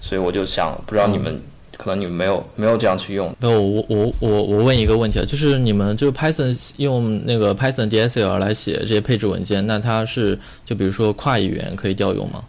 [0.00, 1.40] 所以我就想，不知道你们、
[1.78, 3.34] 可能你们没有没有这样去用。
[3.40, 12.44] 没有，我我我我问一个问题啊，就是你们就是 Python 用那个 Python DSL 来写这些配置文件，那它是就比如说跨语言可以调用吗？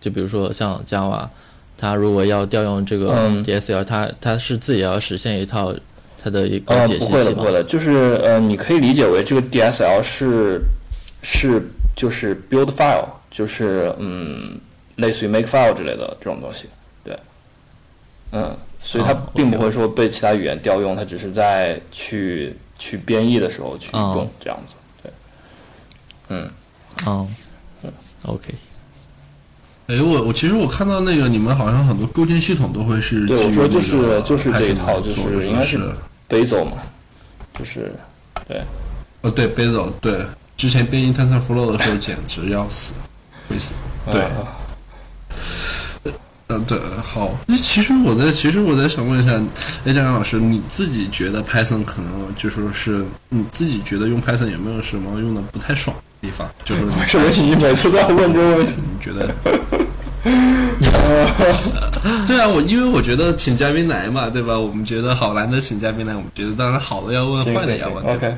[0.00, 1.28] 就比如说像 Java，
[1.78, 3.14] 它如果要调用这个
[3.44, 5.72] DSL，它它是自己要实现一套
[6.22, 7.16] 它的一个解析器吗？
[7.16, 10.60] 不会的，不会的，就是呃，你可以理解为这个 DSL 是
[11.22, 11.62] 是
[11.94, 14.58] 就是 build file，就是嗯，
[14.96, 16.66] 类似于 make file 之类的这种东西，
[17.04, 17.16] 对，
[18.32, 18.50] 嗯，
[18.82, 25.12] 所以它并不会说被其他语言调用，它只是在去去编译的时候去用这样子，对，
[26.28, 26.50] 嗯，
[27.06, 27.28] 哦，
[27.82, 27.92] 嗯
[28.24, 28.52] ，OK。
[29.88, 35.78] 哎，我我其实我看到那个你们好像很多构建系统都会是对，我说就是就是这一套，就是应该是
[36.28, 36.78] Bazel 嘛，
[37.58, 37.92] 就是
[38.46, 38.62] 对，
[39.22, 40.24] 哦对 Bazel 对，
[40.56, 42.94] 之前编译 TensorFlow 的时候简直要死，
[43.48, 43.74] 会死，
[44.10, 44.22] 对，
[46.56, 49.32] 嗯对，好，那其实我在其实我在想问一下，
[49.84, 56.02] 哎，张阳老师，你自己觉得 Python 可能就说是你自己觉得用 Python 有没有什么用的不太爽的？
[56.28, 58.74] 地方就是为什么你每次都要问这个问题？
[58.76, 59.34] 你觉得？
[62.26, 64.56] 对啊，我因为我觉得请嘉宾来嘛，对吧？
[64.58, 68.04] 我们觉得好难得请嘉宾来，我们觉得当然好的要问，坏的要问。
[68.04, 68.32] OK。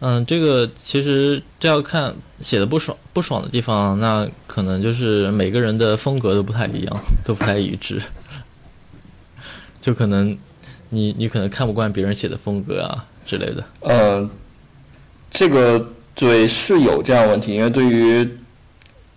[0.00, 8.00] 嗯，这个其实这要看写的不爽不爽的地方，那可能就是每个人的风格都不太一样，都不太一致。
[9.80, 10.36] 就可能
[10.90, 13.64] 你你可能看不惯别人写的风格啊之类的。
[13.80, 14.30] 嗯，
[15.30, 15.90] 这个。
[16.16, 18.38] 对，是有这样问题，因为对于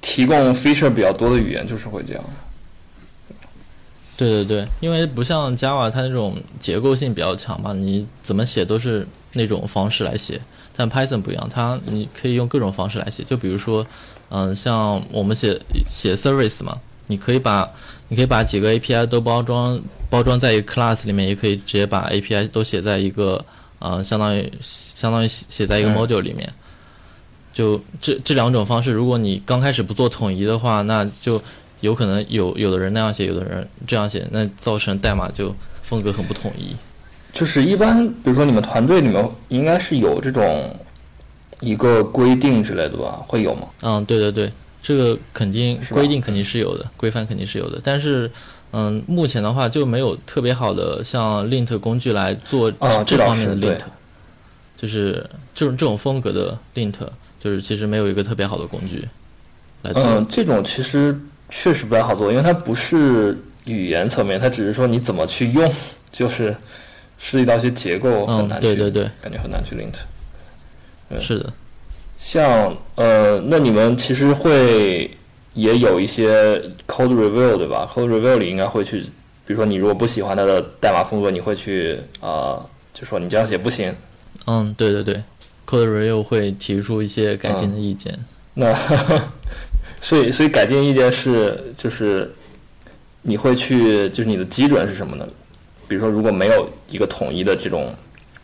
[0.02, 2.24] 提供 feature 比较多的语言，就是会这样。
[4.18, 10.41] 对对对，因为不像 Java，它那种结构性比较强嘛，你怎么写都是那种方式来写。
[10.76, 13.23] 但 Python 不一样，它你可以用各种方式来写。
[13.23, 13.88] 就比如说，
[14.30, 17.67] 嗯，像我们写写 service 嘛，你可以把
[18.10, 23.43] 你可以把几个 API 都包装包装在一个 class 里面，也可以直接把 API 都写在一个
[23.80, 26.47] 呃，相当于相当于写在一个 module 里面。
[27.54, 31.41] 就这这两种方式，如果你刚开始不做统一的话，那就
[31.80, 36.76] 有可能有有的人那样写，有的人这样写，那造成代码就风格很不统一。
[37.38, 40.76] 就是一般，比如说你们团队里面应该是有这种
[41.60, 43.19] 一个规定之类的吧？
[43.28, 43.67] 会有吗？
[43.84, 47.80] 嗯，对对对，这个肯定规定肯定是有的，规范肯定是有的。
[47.84, 48.30] 但是，
[48.71, 52.71] 嗯，目前的话就没有特别好的像 lint 工具来做
[53.06, 53.82] 这方面的 lint，
[54.76, 55.23] 就是
[55.54, 56.95] 这种这种风格的 lint。
[57.39, 59.08] 就是其实没有一个特别好的工具
[59.84, 60.04] 来做。
[60.04, 61.17] 嗯，这种其实
[61.50, 65.71] 确实不太好做，因为它不是语言层面，它只是说你怎么去用，
[66.12, 66.54] 就是
[67.17, 69.95] 涉及到一些结构很难去，对对对，感觉很难去 lint。
[71.19, 71.51] 是的，
[72.19, 75.10] 像呃，那你们其实会
[75.53, 79.01] 也有一些 code review 对吧？code review 里应该会去，
[79.45, 82.60] 比如说你如果不喜欢它的代码风格，你会去啊，
[82.93, 83.95] 就说你这样写不行。
[84.45, 85.21] 嗯，对对对。
[85.65, 88.17] Code Review 会提出一些改进的意见。
[88.53, 88.73] 那，
[89.99, 92.34] 所以所以改进意见是就是
[93.21, 95.27] 你会去就是你的基准是什么呢？
[95.88, 97.95] 比如说如果没有一个统一的这种，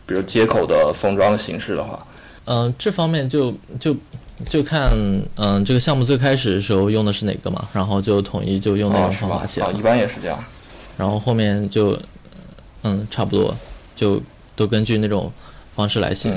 [0.06, 2.06] 比如接口的封装形式的话，
[2.46, 3.94] 嗯，这方面就就
[4.48, 4.90] 就看
[5.36, 9.60] 嗯这个项目最开始的时候用的是哪个嘛，然后就统一就用那种方法写。
[9.60, 10.42] 啊，一般也是这样。
[10.96, 11.98] 然后后面就
[12.82, 13.54] 嗯差不多
[13.96, 14.22] 就
[14.54, 15.32] 都根据那种
[15.74, 16.30] 方式来写。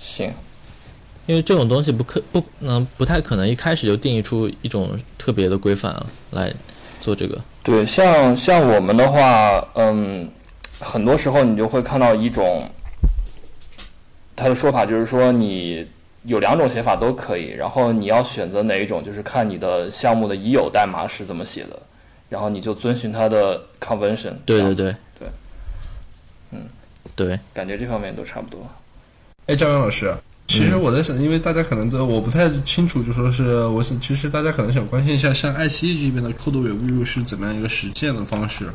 [0.00, 0.32] 行，
[1.26, 5.94] 因为这种东西不可不能不太可能一开始就定义出一种特别的规范
[6.30, 6.52] 来
[7.04, 7.38] 做这个。
[7.62, 10.26] 对，像像我们的话，嗯，
[10.80, 12.66] 很多时候你就会看到一种，
[14.34, 15.86] 他的说法就是说你
[16.22, 21.78] 有两种写法都可以，然后你要选择哪一种，就是看你的项目的已有代码是怎么写的，
[22.30, 24.32] 然后你就遵循它的 convention。
[24.46, 25.28] 对对对对，
[26.52, 26.66] 嗯，
[27.14, 28.66] 对，感觉这方面都差不多。
[29.46, 30.14] 哎，张勇老师，
[30.46, 38.68] 其实我在想，因为大家可能都我不太清楚，就说是我想，其实大家可能想关心一下，像爱奇艺这边的 code review 是怎么样一个实践的方式？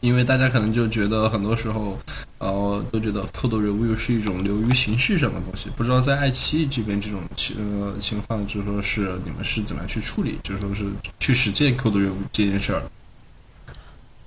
[0.00, 1.98] 因为大家可能就觉得很多时候，
[2.38, 10.84] 呃，都觉得 code review 是一种流于形式上的东西，不知道在爱奇艺这边这种情呃情况，就说是你们是怎么样去处理，就说是
[11.18, 12.82] 去实践 code review 这件事儿？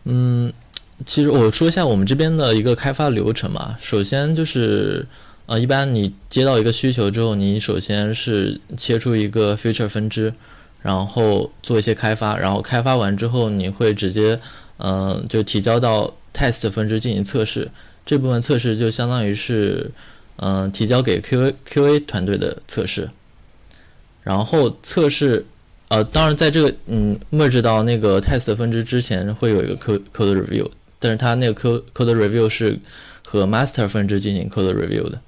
[0.05, 0.51] 嗯，
[1.05, 5.07] 其实我说一下我们这边的一个开发流程吧，首先就是。
[5.47, 10.33] 呃，一般你接到一个需求之后，你首先是切出一个 feature 分支，
[10.81, 14.37] 然后做一些开发，然后开发完之后，你会直接，
[14.79, 17.71] 嗯，就提交到 test 分支进行测试。
[18.05, 19.89] 这部分测试就相当于是，
[20.35, 23.09] 嗯，提交给 Q Q A 团队的测试。
[24.23, 25.45] 然后测试，
[25.87, 32.77] 呃，当然在这个嗯 merge 到那个 test 分支之前，会有一个 code code review，但是它那个 code code review 是
[33.25, 35.21] 和 master 分支进行 code review 的。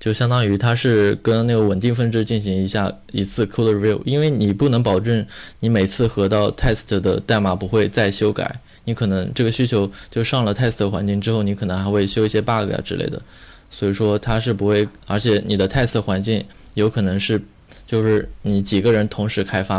[0.00, 5.26] 就相当于它是跟那个稳定分支进行一下一次 code review，因为你不能保证
[5.58, 13.20] 你每次合到 test 的代码不会再修改，你可能这个需求就上了 test 环境之后，你可能还会修一些 bug 啊之类的，
[13.70, 17.42] 所以说它是不会，而且你的 test 环境有可能是
[17.84, 19.78] 就是你几个人同时开发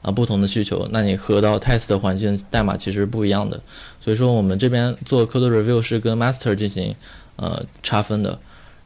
[0.00, 3.60] 啊不同的需求，那你合到 test 环境代码其实不一样的，
[4.00, 6.94] 所以说我们这边做 code review 是跟 master 进行
[7.36, 8.38] 呃差分的。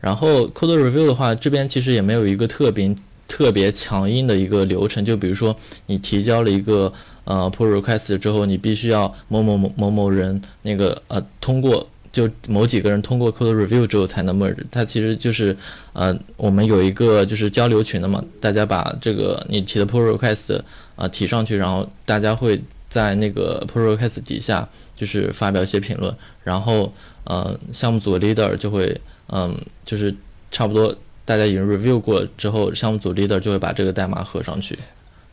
[0.03, 2.93] 然后 code review 的话，这边其实也没有一个特别
[3.29, 5.05] 特别强硬的一个流程。
[5.05, 14.57] 就比如说，你提交了一个呃 pull request 之后，你必须要某某某某某人那个呃通过，就某几个人通过 code review 之后才能 merge。
[14.73, 15.57] 它其实就是
[15.93, 20.61] 呃我们有一个就是交流群的嘛，大家把这个你提的 pull request
[20.97, 26.13] 啊提上去，然后大家会在那个 pull request 底下就是发表一些评论，
[26.43, 29.01] 然后呃项目组 leader 就会。
[29.35, 30.15] 嗯，就是
[30.51, 34.79] 差不多，大家已经 review 过之后，项目组 leader 就会把这个代码合上去，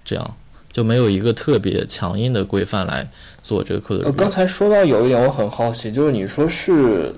[0.06, 0.38] 这样
[0.72, 3.06] 就没有一个特别强硬的规范来
[3.44, 4.06] 做这个 code。
[4.06, 7.14] 呃，刚才说到有一点我很好奇，就是你说是，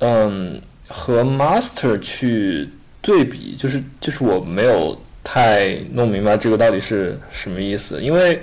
[0.00, 2.68] 嗯，和 master 去
[3.00, 8.42] 对比，就是就是我没有太弄明白这个到底是什么意思，因为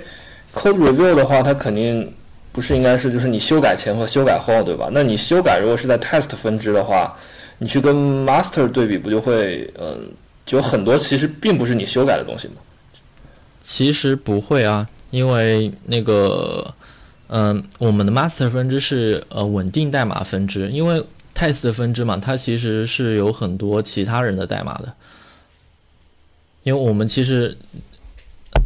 [0.54, 2.10] code review 的话，它肯定
[2.52, 4.88] 不是应该是就是你修改前和修改后，对吧？
[4.90, 7.14] 那你修改如果是在 test 分支的话。
[7.58, 10.12] 你去跟 master 对比，不就会，嗯，
[10.44, 12.54] 就很多其实并不是你修改的东西吗？
[13.64, 16.74] 其实不会啊，因为那个，
[17.28, 21.02] 嗯，我们的 master 分支是呃稳定代码分支，因为
[21.34, 24.92] test 分支嘛，它其实是有很多其他人的代码的，
[26.62, 27.56] 因为我们其实，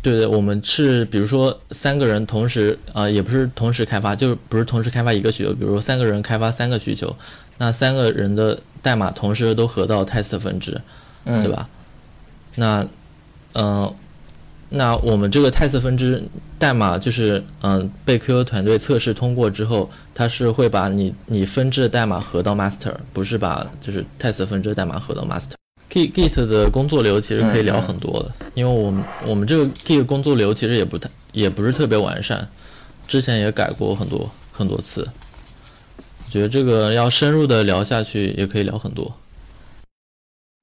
[0.03, 7.17] 对对，我们是比如说三个人同时啊，也不是同时开发，就是不是同时开发一个需求，比如说三个人开发三个需求，
[7.59, 8.59] 那三个人的。
[8.83, 10.81] 代码同时都合到 test 分支，
[11.25, 11.69] 对吧？
[12.57, 12.87] 那，
[13.55, 13.95] 嗯，
[14.69, 16.23] 那我们这个 test 分支
[16.59, 25.55] 代码就是嗯被 QQ 团队测试通过之后，它是会把你你分支的代码合到 master，不是把就是 test 分支代码合到 master。
[25.91, 32.49] Git Git 的工作流其实可以聊很多的，因为我们我们这个 Git 工作流其实也不太也不是特别完善，
[33.09, 35.09] 之前也改过很多很多次。
[36.31, 39.13] 觉得这个要深入的聊下去，也可以聊很多。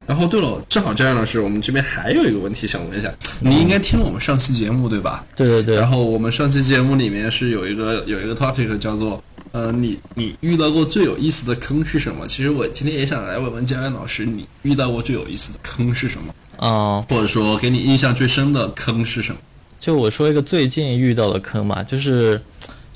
[0.08, 5.26] 然后对了，正好这样的是，我们这边还有一个问题想问一下，你应该听我们上期节目对吧？
[5.36, 5.76] 对对对。
[5.76, 12.26] 然后我们上期节目里面是有一个有一个 topic 叫做，呃，你你遇到过最有意思的坑是什么？
[12.26, 16.34] 其实我今天也想来问问嘉安老师，你遇到过最有意思的坑是什么？
[16.56, 19.42] 啊，或者说给你印象最深的坑是什么？
[19.78, 22.42] 就我说一个最近遇到的坑嘛，就是。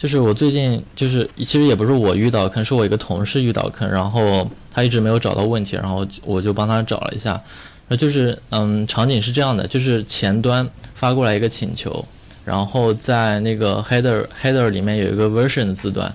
[0.01, 7.39] 就是我最近就是其实也不是我遇到坑，是我一个同事遇到坑，然后他一直没有找到问题，然后我就帮他找了一下。
[7.87, 12.03] 那就是嗯，场景是这样的，就是前端发过来一个请求，
[12.43, 16.11] 然后在那个 header header 里面有一个 version 的字段，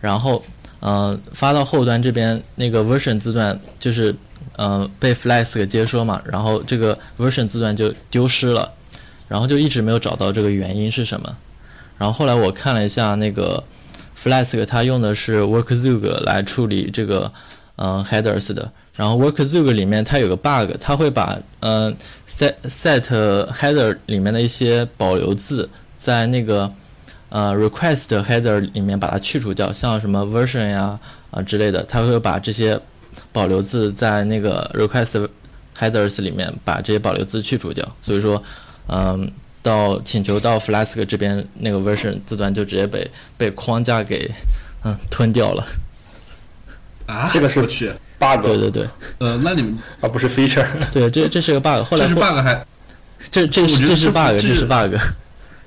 [0.00, 0.42] 然后
[0.80, 4.12] 嗯发到后端这边那个 version 字段就是
[4.56, 8.68] 嗯被 Flex 给接收嘛，然后这个 version 字段就丢失了，
[9.28, 11.36] 然后就一直没有找到这个原因是什么。
[12.02, 13.62] 然后后来我看了一下那个
[14.20, 17.30] Flask，它用的是 WorkZug 来处理这个
[17.76, 18.72] 嗯 headers 的。
[18.96, 21.96] 然后 WorkZug 里面它有个 bug，它会把嗯
[22.28, 23.02] set set
[23.52, 26.68] header 里面的一些保留字在那个
[27.28, 30.98] 呃 request header 里面把它去除掉，像什么 version 呀
[31.30, 32.76] 啊之类的，它会把这些
[33.30, 35.28] 保留字在那个 request
[35.78, 37.88] headers 里面把这些保留字去除掉。
[38.02, 38.42] 所以说
[38.88, 39.30] 嗯。
[39.62, 44.28] 到请求到 Flask 这边那个 version 字段就直接被被框架给
[44.84, 45.64] 嗯吞掉了
[47.06, 47.30] 啊！
[47.32, 48.86] 这个是去 bug，对对对，
[49.18, 52.66] 呃，那你们啊不是 feature，对，这这是个 bug，后来这是 bug 还
[53.30, 54.96] 这这这是 bug， 这是 bug，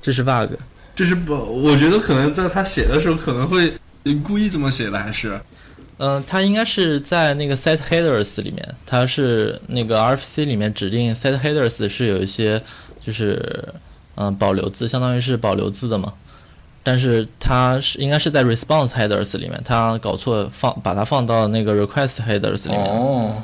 [0.02, 0.52] 这是 bug，
[0.94, 1.34] 这是不？
[1.34, 3.72] 我觉得可能在他写的时候可能会
[4.22, 5.40] 故意这么写的，还是
[5.98, 12.60] 嗯，他应该是在那个 set headers 里面，他是那个 RFC 里面指定 set headers 是有一些
[13.00, 13.66] 就是。
[14.16, 16.12] 嗯，保留字相当于是保留字的嘛，
[16.82, 22.84] 但是它是应该是在 response headers 里面，它搞错放把它放到那个 request headers 里面。
[22.84, 23.42] 哦，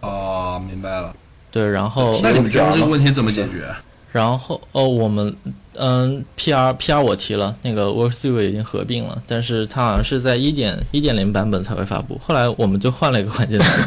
[0.00, 1.14] 哦，明白了。
[1.50, 3.64] 对，然后那你们觉得这个问题怎么解决？
[4.12, 5.34] 然后哦，我们
[5.74, 12.18] 嗯，PR PR 我提了，那个 WorkSuite 已经合并了，但是它好像是在一点一点零版本才会发布。
[12.18, 13.82] 后来我们就换了一个关键词。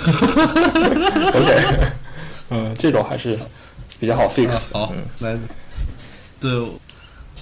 [1.32, 1.64] OK，
[2.50, 3.38] 嗯，这种还是。
[4.00, 5.38] 比较好 fix 好，来，
[6.40, 6.50] 对，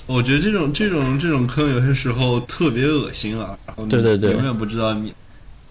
[0.07, 3.57] 我觉得这种这种这种坑有些时候特别恶心啊。
[3.89, 5.15] 对对对，永远不知道你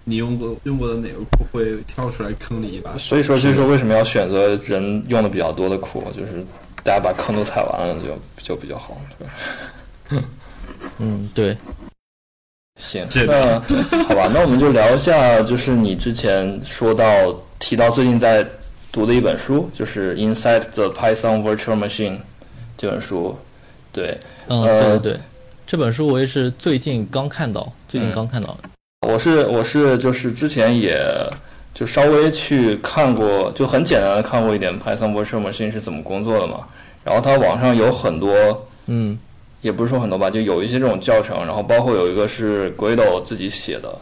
[0.05, 2.97] 你用过用过的哪个库会跳出来坑你一把。
[2.97, 6.45] 所以说，所以说为什么要选择人用的比较多的库，就是
[6.83, 10.23] 大家把坑都踩完了就就比较好，对吧？
[10.99, 11.57] 嗯，对。
[12.79, 13.59] 行，那
[14.07, 17.05] 好吧，那我们就聊一下，就是你之前说到
[17.57, 18.47] 提到最近在
[18.97, 22.17] 读的一本书，就是《Inside the Python Virtual Machine》
[22.75, 23.37] 这本书。
[23.91, 24.17] 对，
[24.47, 25.19] 嗯，对对对，
[25.67, 28.57] 这本书我也是最近刚看到，最近刚看到。
[29.07, 30.99] 我是我是就是之前也
[31.75, 36.61] 就稍微去看过，就很简单的看过一点 Python Virtual Machine 是怎么工作的嘛。
[37.03, 39.19] 然后它网上有很多，嗯。
[39.61, 43.93] 也不是说很多吧，就有一些这种教程，然后包括有一个是 Guido 自己写的，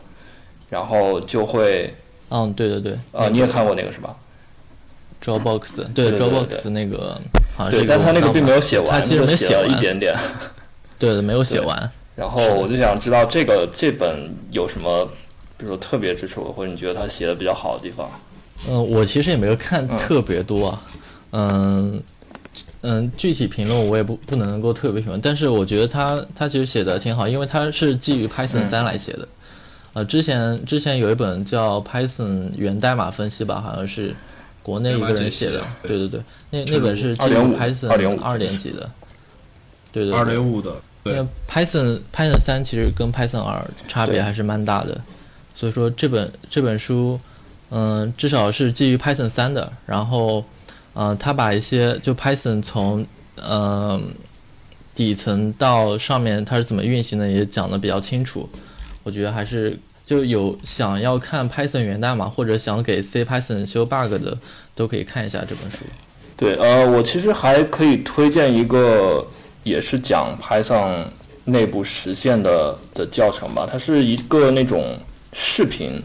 [0.70, 1.94] 然后就会，
[2.30, 4.16] 嗯，对对对，啊，你也看过那个是吧
[5.26, 7.20] ？Dropbox，对 Dropbox 那个，
[7.58, 10.16] 好像是，但他那个并没有写完，他其实写了一点点，
[11.00, 11.92] 对，没有写完。
[12.16, 15.06] 然后我就想知道这个这本有什么，
[15.58, 18.10] 比如说特别之处，或者你觉得他写的比较好的地方？
[18.70, 20.82] 嗯，我其实也没有看特别多，啊，
[21.32, 22.02] 嗯。
[22.88, 29.28] 嗯，具体评论我也不不能够特别评论，但是我觉得他他其实写的挺好，因为他是基于 Python 三来写的。
[29.94, 34.16] 呃，之前之前有一本叫 Python 源代码分析吧，好像是
[34.66, 35.64] 国内一个人写的。
[35.84, 38.90] 对对对，那那本是基于 Python 二点几的。
[39.92, 40.12] 对对。
[40.12, 40.82] 二点五的。
[41.04, 45.00] 因为 Python Python 三其实跟 Python 二差别还是蛮大的，
[45.54, 47.20] 所以说这本这本书，
[47.70, 50.44] 嗯，至少是基于 Python 三的，然后。
[50.98, 53.06] 呃，他把一些就 Python 从
[53.36, 54.02] 呃
[54.96, 58.50] 底层到上面它是怎么运行的也讲的比较清楚，
[59.04, 64.38] 我觉得还是就有想要看 Python 源代码或者想给 C Python 修 bug 的
[64.76, 65.80] 都可以看一下这本书。
[66.38, 69.26] 对，呃，我其实还可以推荐一个
[69.64, 71.06] 也是讲 Python
[71.46, 74.98] 内部实现的的教程吧，它是一个那种
[75.34, 76.02] 视频。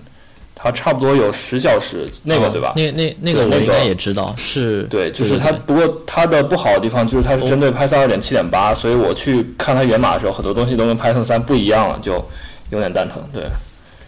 [0.63, 2.75] 它差不多有十小时，那个对吧？
[2.77, 5.51] 那那那个我应该也知道，是对，就是它。
[5.51, 12.23] 不过它的不好的地方就是它是针对 Python 二点七点八，所以我去看它源码的时候，很多东西都跟 Python 三不一样了，就
[12.69, 13.27] 有点蛋疼。
[13.33, 13.45] 对，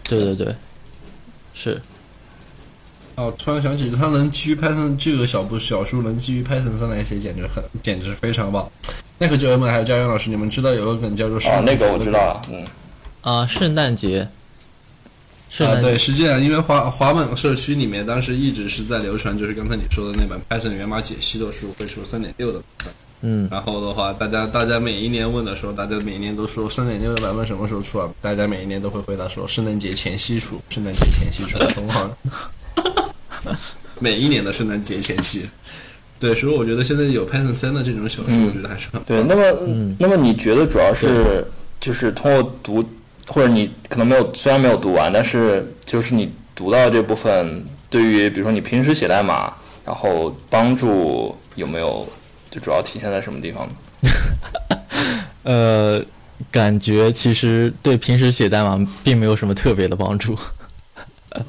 [0.03, 0.55] 对对对，
[1.53, 1.81] 是。
[3.15, 8.67] 哦，突然想起，它能基于 Python 这个小部小数能基于 Python 三来写，简直很，简直非常棒。
[9.19, 12.65] 那个教员们还有教员老师，你们知道有个梗叫做啊，那个我知道，嗯，
[13.21, 14.27] 啊，圣诞节。
[15.59, 22.93] 啊，对，是这样因为华华本社区里面当时一直是在流传，就是刚才你说的那本 Python 源码解析的书，会出三点六的版本。
[23.23, 28.09] 嗯，然后的话，大家大家每一年问的时候，大家每一年都说三点六的版本什么时候出啊？
[28.21, 32.11] 大家每一年都会回答说圣诞节前夕出，圣诞节前夕出， 同行。
[33.99, 35.49] 每一年的圣诞节前夕。
[36.19, 39.23] 对，所以我觉得现在有 Python 三的这种小说，我觉得还是很对。
[39.23, 41.45] 那么，那么你觉得主要是
[41.79, 42.83] 就是通过读？
[43.25, 49.53] 或者你可能没有，虽然没有读完，但是就是你读到这部分，对于比如说你平时写代码，
[49.85, 52.05] 然后帮助有没有，
[52.53, 53.73] 就主要体现在什么地方呢？
[55.41, 56.05] 呃，
[56.51, 60.37] 感觉其实对平时写代码并没有什么特别的帮助。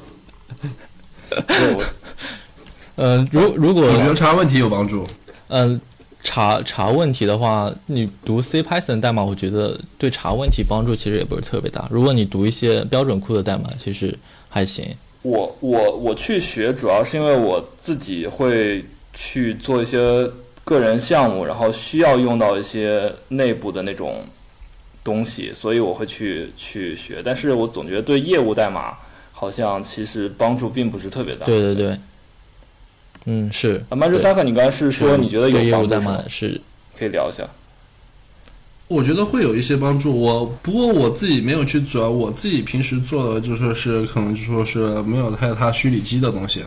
[2.95, 5.05] 呃，如如果我觉得查问题有帮助，
[5.49, 5.79] 嗯。
[6.27, 11.87] 查查问题的话，你读 C Python 代码，我觉得对查问题帮助其实也不是特别大。
[11.91, 14.17] 如果你读一些标准库的代码，其实
[14.49, 14.83] 还行。
[15.21, 18.83] 我我我去学，主要是因为我自己会
[19.13, 20.27] 去做一些
[20.65, 24.25] 个人项目，然后需要用到一些内部的那种
[25.03, 27.21] 东西，所以我会去去学。
[27.23, 28.97] 但是我总觉得对业务代码
[29.31, 31.45] 好像其实帮助并不是特别大。
[31.45, 31.97] 对对对。
[33.27, 33.83] 嗯，是。
[33.89, 36.23] 啊，曼彻萨克，你刚才是说你觉得有业务代码？
[36.27, 36.59] 是，
[36.97, 37.47] 可以聊一下。
[38.87, 40.15] 我觉得会有一些帮助。
[40.15, 46.63] 我不过我自己没有去，主要我自己平时做的就说是可能就说是没有太它虚拟机的东西，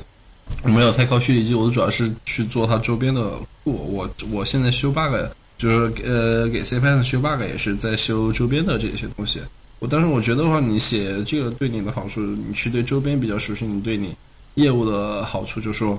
[0.65, 1.55] 没有太靠虚拟机。
[1.55, 3.31] 我主要是去做它周边的
[3.65, 3.93] 库。
[3.93, 5.15] 我我现在修 bug，
[5.57, 9.41] 就是呃给 C Python 修 bug 也是在修周边的这些东西。
[9.79, 14.15] 我但是我觉得的话，你写这个对你的好处，你去对周边比较熟悉，你对你
[14.55, 15.99] 业务的好处就是说。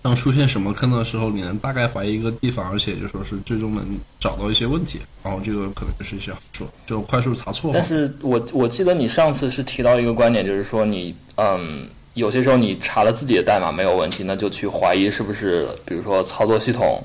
[0.00, 3.82] 当出现什么坑的时候，你能大概怀疑一个地方，而且就说是最终能
[4.20, 7.70] 找到一些问题，然后这个可能就是一些好处，就快速查错。
[7.72, 17.02] 但是我我记得你上次是提到一个观点，就是说你嗯，有些时候你查了自己的代码没有问题，那就去怀疑是不是比如说操作系统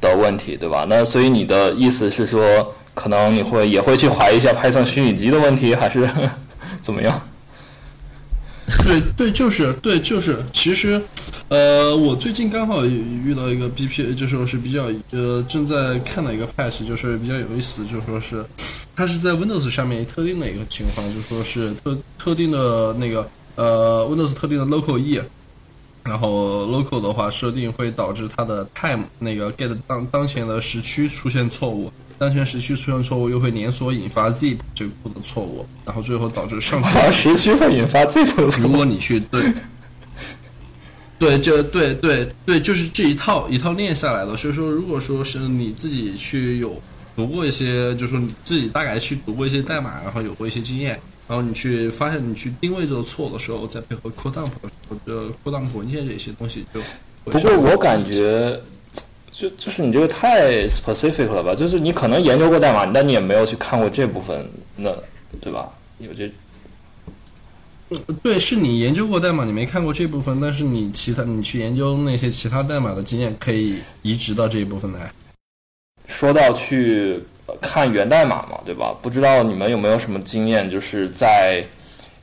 [0.00, 0.86] 的问题，对吧？
[0.88, 6.08] 那所以你的意思是说，可能你会也会去怀疑一下 Python 虚拟机的问题，还是
[6.80, 7.20] 怎么样？
[8.84, 11.00] 对对，就是对就是，其实，
[11.48, 18.44] 呃，我最近刚好遇到一个 B P，就是说是比较呃正在看的一个 patch，就是比较有意思，就说是，
[18.96, 25.20] 它是在 Windows 上面特定的一个情况，就说是特特定的那个呃 Windows 特定的 local e，
[26.04, 38.68] 然后 local 的话设定会导致它的 time 那个 get 当当前的时区出现错误，当前时区出现错误又会连锁引发 zip 这个库的错误，然后最后导致上传 时区会引发 zip 的错误。
[38.68, 39.42] 如果你去对。
[41.18, 44.36] 对，这对对对，就是这一套一套练下来的。
[44.36, 46.78] 所以说，如果说是你自己去有
[47.16, 54.50] 读过一些，就是说你自己大概去读过一些代码，然后有过一些经验，然后你去发现你去定位这个错的时候，再配合 code dump
[54.88, 56.80] 或者 code dump 文件这些东西，就
[57.24, 58.60] 不过我感觉，
[59.32, 61.54] 就就是你这个太 specific 了吧？
[61.54, 64.94] 就是你可能研究过代码，但你也没有去看过这部分，那
[65.40, 65.68] 对吧？
[65.98, 66.30] 有这。
[68.22, 75.12] 对，是你研究过代码，你没看过这部分，但是你其他你去研究那些其他代码的经验可以移植到这一部分来。
[76.06, 77.20] 说到去
[77.60, 78.94] 看源代码嘛，对吧？
[79.00, 81.64] 不知道你们有没有什么经验，就是在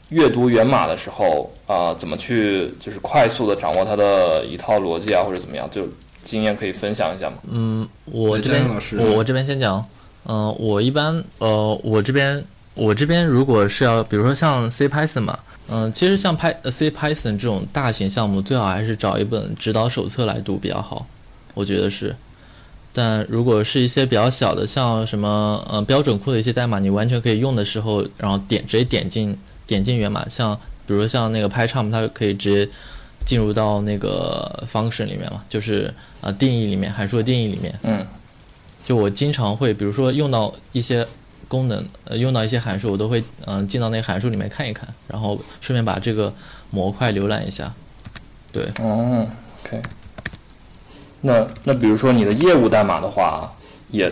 [0.09, 5.87] 阅读源码的时候啊，怎么去就是快速的掌握它的一套逻辑啊，或者怎么样，就
[6.23, 7.37] 经验可以分享一下吗？
[7.49, 8.63] 嗯，我这边
[8.99, 9.83] 我我这边先讲，
[10.25, 12.43] 嗯，我一般呃，我这边
[12.75, 15.39] 我这边如果是要，比如说像 C Python 嘛。
[15.69, 21.07] 嗯，其实像 Py C Python 这种大型项目，最好还是找一本指导手册来读比较好，
[21.53, 22.13] 我觉得是。
[22.93, 32.71] 但如果是一些比较小的，像什么呃标准库的一些代码，你完全可以用的时候，然后点直接点进点进源码，像比如像那个 PyCharm，它可以直接
[33.25, 37.73] 进入到那个 function 里面嘛，就是呃定义里面函数的定义里面。
[37.83, 38.05] 嗯。
[38.85, 41.05] 就我经常会，比如说用到一些。
[41.49, 46.33] 功能呃用到一些函数，我都会嗯进到那个函数里面看一看，然后顺便把这个
[46.71, 47.71] 模块浏览一下。
[48.51, 49.27] 对，哦
[49.63, 49.79] ，OK。
[51.25, 53.49] 那那比如说你的业务代码的话，
[53.89, 54.11] 也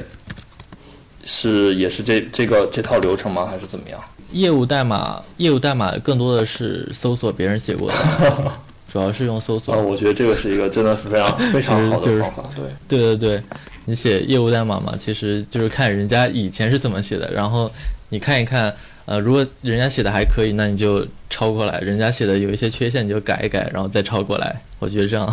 [1.23, 3.45] 是也是这这个这套流程吗？
[3.45, 3.99] 还是怎么样？
[4.31, 7.95] 业务代码业务代码更多的是搜索别人写过的，
[8.91, 9.79] 主要是用搜索啊。
[9.79, 12.43] 我觉得这个是一个真的是非常 非常好的方法。
[12.55, 13.43] 对 对对对。
[13.85, 17.69] 你写业务代码嘛，其实就是看人家以前是怎么写的，然后
[18.09, 18.73] 你看一看，
[19.05, 24.61] 呃，如果人家写的还可以，那你就抄过来；人家写的有一些缺陷，你就改一改，然后再抄过来。
[24.77, 25.27] 我觉得这样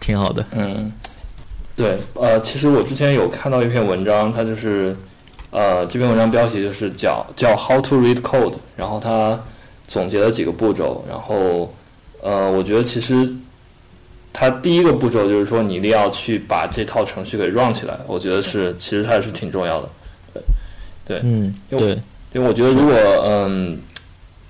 [0.00, 0.44] 挺好的。
[0.52, 0.92] 嗯，
[1.76, 4.96] 对，呃，其实我之前有看到一篇文章，它就是，
[5.50, 9.38] 呃，这篇文章标题就是叫叫 How to Read Code，然后它
[9.86, 11.72] 总结了几个步骤，然后，
[12.22, 13.34] 呃，我觉得其实。
[14.30, 17.98] 它第一个步骤就是说，你一定要去把这套程序给 run 起来。
[18.06, 19.88] 我觉得是，其实它是挺重要的。
[20.32, 20.42] 对，
[21.04, 21.90] 对，嗯，对，
[22.32, 22.94] 因为我觉得如果
[23.24, 23.80] 嗯，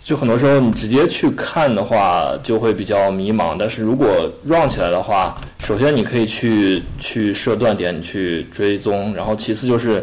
[0.09, 3.55] 就很多时候你直接去看的话，就会比较迷茫。
[3.59, 4.09] 但是如果
[4.47, 10.03] run 起来的话，首先你可以去去设断点，你去追踪，然后其次就是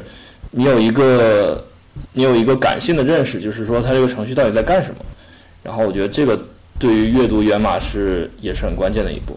[0.52, 1.66] 你有一个
[2.14, 4.98] 你有一个感性的认识，就是说它这个程序到底在干什么。
[5.64, 6.40] 然后我觉得这个
[6.78, 9.36] 对于阅读源码是也是很关键的一步。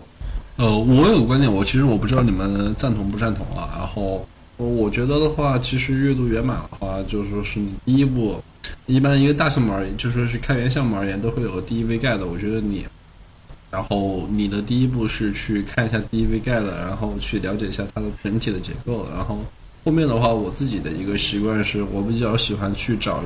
[0.59, 3.73] 呃，我有个观点，我其实我不知道你们赞同不赞同啊。
[3.79, 8.37] 然后，我觉得的话，其实阅读源码的话，就是说是你第一步，
[8.87, 12.25] 一般一个大项目而言，就说是开源项目而言，都会有个 DEV guide。
[12.25, 12.85] 我觉得你，
[13.71, 19.07] 然后你的第一步是去看一下 DEV guide，然后去了解一下它的整体的结构。
[19.15, 19.45] 然后
[19.85, 23.23] 后面的话，我自己的一个习惯是，我比较喜欢去找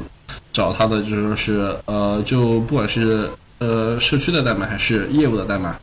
[0.53, 5.77] 找它的，就说是呃，就不管是呃社区的代码还是业务的代码。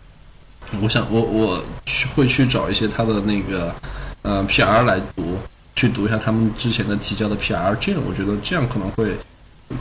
[0.82, 3.74] 我想，我我去会去找一些他的那个，
[4.22, 5.36] 呃，PR 来读，
[5.76, 9.16] 去读一下他们之前的提交的 PR，这样我觉得这样可能会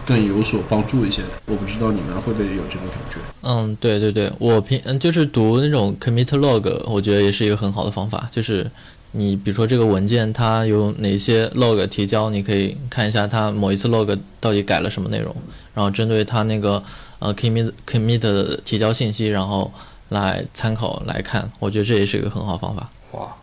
[0.06, 1.22] 更有所帮助一些。
[1.46, 3.16] 我不知道你们会不会有这种感觉？
[3.42, 8.28] 嗯，对对对，我平嗯就是读那种 commit log，我觉得也是一个很好的方法。
[8.30, 8.70] 就是
[9.12, 15.34] 你比如说这个文件它有哪些 log 提交，你可以看一下它某一次 log 到底改了什么内容，
[15.74, 16.82] 然后针对它那个
[17.18, 19.72] 呃 commit commit 的提交信息，然后。
[20.10, 22.88] 来参考来看，我觉得这也是一个很好方法。
[23.12, 23.36] 哇，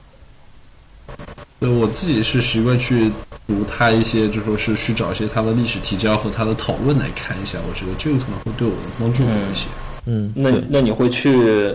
[1.65, 3.11] 对我自己是习惯去
[3.47, 9.65] 读他一些，就说是去找一些他的历史提交和他的讨论来看一下，我觉得这个可能会对我的帮助多一些。
[10.05, 11.73] 嗯，那那你会去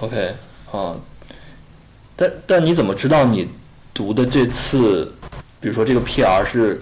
[0.00, 0.32] ？OK，
[0.72, 0.96] 啊，
[2.16, 3.46] 但但你怎么知道你
[3.92, 5.12] 读的这次，
[5.60, 6.80] 比如说这个 PR 是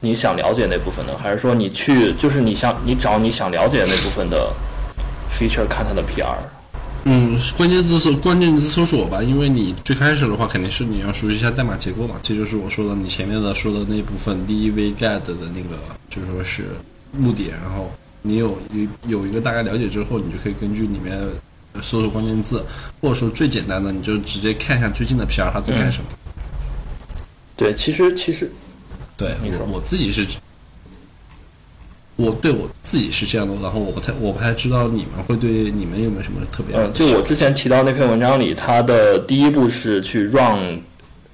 [0.00, 4.50] 你想了解那部分的，还是说你去就是你想你找你想了解那部分的
[5.30, 6.34] feature 看他的 PR？
[7.06, 15.78] 嗯，关键字搜关键字搜索吧，因为你最开始的话肯定是你要熟悉一下代码结构嘛，这就是我说的你前面的说的那部分 DEV guide 的那个，
[16.08, 16.64] 就是说是
[17.12, 17.48] 目的。
[17.50, 17.90] 然后
[18.22, 18.88] 你有有
[19.20, 21.20] 有一个大概了解之后，你就可以根据里面
[21.82, 22.64] 搜索关键字，
[23.02, 26.08] 或者说最简单的，你就直接看一下最近的 PR 它在干什么。
[27.54, 28.50] 对，其实其实
[29.16, 30.26] 对我我自己是，
[32.16, 40.80] 我对我自己是这样的，然后我不太我不太知道你们会对你们有没有什么特别的嗯，就我之前提到那篇文章里，它的第一步是去 run，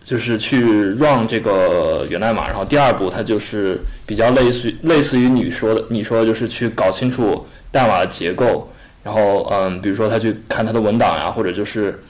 [0.04, 0.64] 就是去
[0.94, 8.66] run 这个源代码，然后第二步它就是比较类似于类似于你说的，你说的就是去搞清楚代码的结构，
[9.04, 12.02] 然后嗯，比如说他去看它的文档呀，或者就是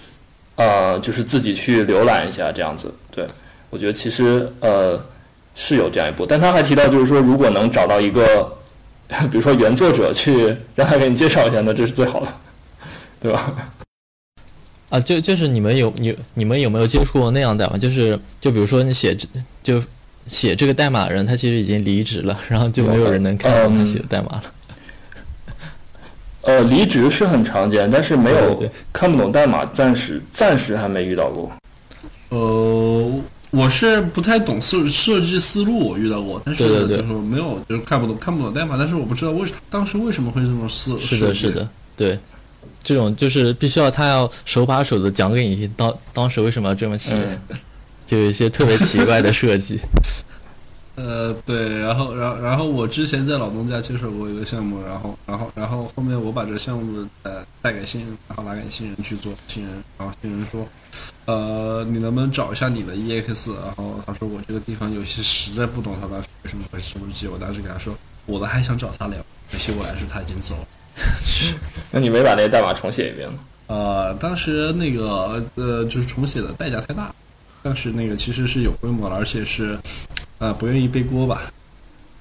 [0.54, 2.92] 呃，就是自己去浏览一下这样子。
[3.10, 3.26] 对
[3.68, 5.00] 我觉得其实呃
[5.56, 8.50] 是有这样一步，但他还提到就是说，如果能找到一个，
[9.30, 12.32] 比如说原作者去让他给你介绍一下，那这是最好的，
[13.20, 13.54] 对吧？
[14.90, 17.78] 啊，就就是你们有你你们有没有接触过那样的代码？
[17.78, 19.28] 就是就比如说你写这
[19.62, 19.82] 就
[20.26, 24.42] 写这个代码的人，他其实已经离职了， 然后就没有人能看到他写的代码了。
[26.42, 31.52] 呃，离职是很常见，但是没有看不懂代码，暂时暂时还没遇到过。
[32.30, 33.20] 呃，
[33.50, 42.18] 我是不太懂设设计思路，我遇到过，但是就是没有就是看不懂看不懂代码，但是我不知道为什当时为什么会这么设是的，是的，对，
[42.82, 47.58] 这种就是必须要他要手把手的讲给你当当时为什么要这么写，嗯，
[48.06, 49.80] 就有一些特别奇怪的设计。
[50.96, 60.68] 呃，对，然后，然后，然后我之前在老东家接手过一个项目，然后，然后，然后后面我把这个项目呃带给新人，然后拿给新人去做，新人，然后新人说，
[61.24, 63.54] 呃，你能不能找一下你的 EX？
[63.64, 67.94] 然后他说我这个地方有些实在不懂他当时为什么会什么机，我当时给他说，
[68.26, 69.18] 我的还想找他聊，
[69.50, 70.66] 可惜我来时他已经走了。
[71.90, 73.38] 那你没把那个代码重写一遍吗？
[73.68, 77.14] 呃，当时那个呃，就是重写的代价太大，
[77.62, 79.78] 但是那个其实是有规模了，而且是
[80.40, 81.52] 呃不愿意背锅吧。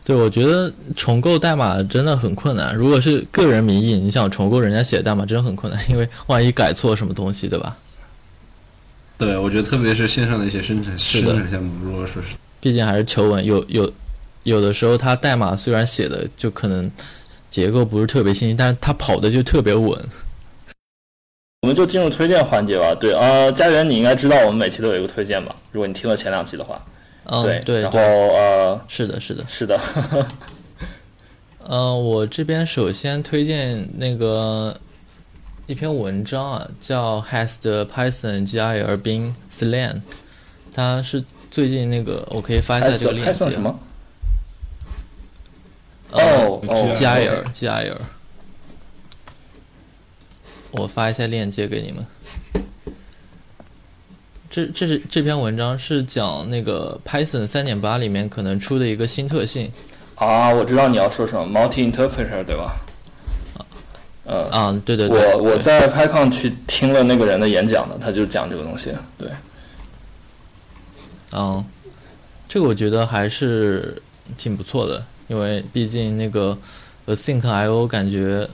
[0.05, 2.75] 对，我觉得重构代码真的很困难。
[2.75, 7.75] 如果是个人名义，你想重构人家写的代码，真的很困难， 因为万一改错什么东西，对吧？
[9.17, 13.91] 对，我觉得特别是线上的一些生产是的生产项目，如果说是毕竟还是求稳，有有
[14.43, 16.89] 有的时候它代码虽然写的就可能
[17.49, 19.99] 结构不是特别清晰，但是它跑的就特别稳。
[21.61, 22.95] 我们就进入推荐环节吧。
[22.95, 25.55] 对，呃，家园，你应该知道我们每期都有一个推荐吧？
[25.71, 26.81] 如果你听了前两期的话，
[27.31, 29.45] 嗯，对，对然后，呃，是的，是的。
[29.47, 29.79] 是的，
[31.63, 34.75] 呃，我这边首先推荐那个
[35.67, 40.01] 一篇文章啊，叫 Has the Python GIR been slain？
[40.73, 43.45] 它是最近那个，我可以发一下这个链接。
[46.11, 47.97] 哦哦 GIL，
[50.71, 52.03] 我发一下链接给你们。
[54.49, 59.71] 这这是这篇文章是讲那个 Python 三点八里面可能出的一个新特性
[60.15, 62.75] 啊，我知道你要说什么，multi interpreter 对吧？
[64.25, 68.91] 呃，啊，对对对，对我我在 PyCon 去听了那个人的演讲的，他就讲这个东西。
[69.17, 69.27] 对，
[71.33, 71.63] 嗯，
[72.47, 73.99] 这个我觉得还是
[74.37, 76.55] 挺不错的，因为毕竟那个
[77.07, 78.47] Async I/O 感觉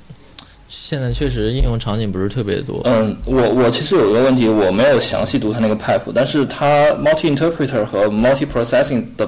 [0.68, 2.82] 现在确实应用场景不是特别多。
[2.86, 9.28] 嗯，我我其实有一个问题，我没有详细读它那个 pipe，但是它 multi interpreter 和 multi processing 的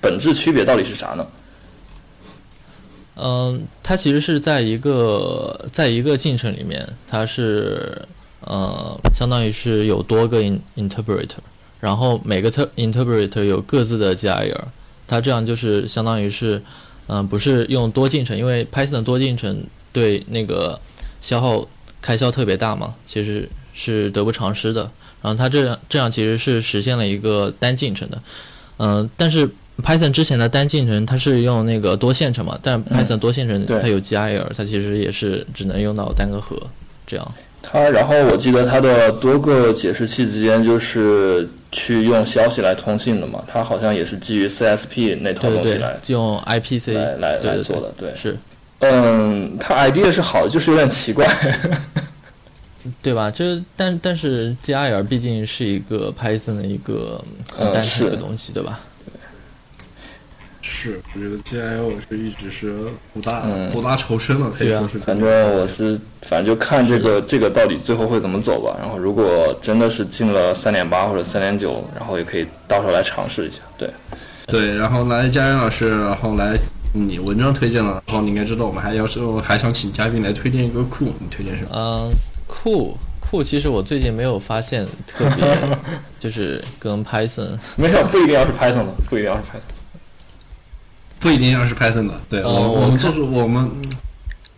[0.00, 1.26] 本质区别到底是啥呢？
[3.16, 8.00] 嗯，它其实是在一个在一个进程里面，它是
[8.46, 11.36] 呃，相当于是有多个 in interpreter，
[11.80, 14.56] 然后每个 ter interpreter 有各自的 GIR，
[15.06, 16.62] 它这样就是相当于是，
[17.08, 19.62] 嗯、不是用多进程，因为 Python 的多进程
[19.92, 20.78] 对那个
[21.20, 21.66] 消耗
[22.00, 24.90] 开销特别大嘛，其实是得不偿失的。
[25.22, 28.18] 然后它这样这样其实是实现了一个单进程的，
[28.78, 29.46] 嗯、但是
[29.82, 36.56] Python 之前的单进程它是用那个多线程嘛，但 Python 多线程它有 GIL，它其实也是只能用到单个核
[37.06, 37.32] 这样。
[37.62, 47.92] 它然后我记得它的多个解释器之间就是去用消息来通信的嘛，它好像也是基于 CSP 那套东西来，就用 IPC 来来来做的。
[47.98, 48.34] 对，是
[48.80, 51.26] 嗯，他 idea 是好的，就是有点奇怪。
[53.02, 53.30] 对吧？
[53.30, 57.22] 这但但是 GIL 毕竟是一个 Python 的一个
[57.54, 58.80] 很嗯单纯的是东西，对吧？
[60.62, 62.74] 是，我觉得 GIO 是一直是
[63.12, 64.98] 苦大、嗯苦大仇深了，可以对啊说是。
[64.98, 65.28] 反正
[65.58, 68.74] 我是，反正就看这个这个到底最后会怎么走吧。
[68.80, 73.58] 然后如果真的是进了三点八或者三点九，然后也可以到时候来尝试一下。
[73.76, 73.90] 对，
[74.46, 76.56] 对，然后来佳源老师，然后来
[76.92, 81.70] 你文章推荐了，然后你应该知道我们还要是还想请嘉宾来推荐一个库，你推荐什么？
[81.72, 82.10] 嗯，
[82.46, 85.78] 酷酷，其实我最近没有发现特别，
[86.18, 89.60] 就是跟 Python 没有，不一定要是 Python 的，不一定要是 Python。
[91.20, 93.70] 不一定要是 Python 的，对、哦我我们做出我们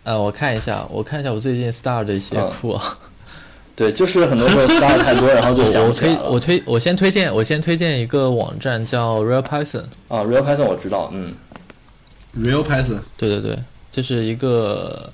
[0.03, 2.81] 呃，我看一下，我看一下我最近 start 的一些嗯库啊，
[3.75, 6.17] 对，就是很多时候 star 太多，然后就想我不起来了。
[6.19, 11.33] 推我推我先推荐我先推荐一个网站叫 Real Python，啊，Real Python 我知道，嗯
[12.37, 13.59] Real Python，对对对，
[13.91, 15.11] 这是一个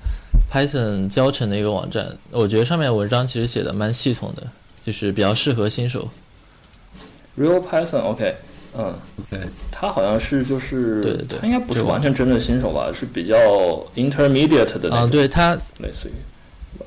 [0.52, 4.48] Python 教程的一个网站，我觉得上面文章其实写的蛮系统的，
[4.86, 6.10] 就是比较适合新手。
[7.38, 8.36] ，Real Python，OK，
[8.78, 13.36] 嗯，OK，它好像是就是，对对对它应该不是完全针对新手吧，是比较
[13.96, 16.82] intermediate 的那啊，种，对它类似于，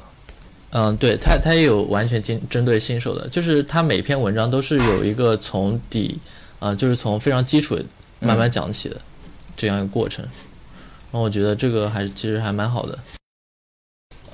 [0.71, 6.19] 嗯，对它它也有完全针针对新手的，就是它每篇文章都是有一个从底，
[6.59, 7.79] 啊、就是从非常基础
[8.21, 8.97] 慢慢讲起的、
[9.57, 10.25] 这样一个过程。
[10.25, 12.99] 然后我觉得这个还是其实还蛮好的。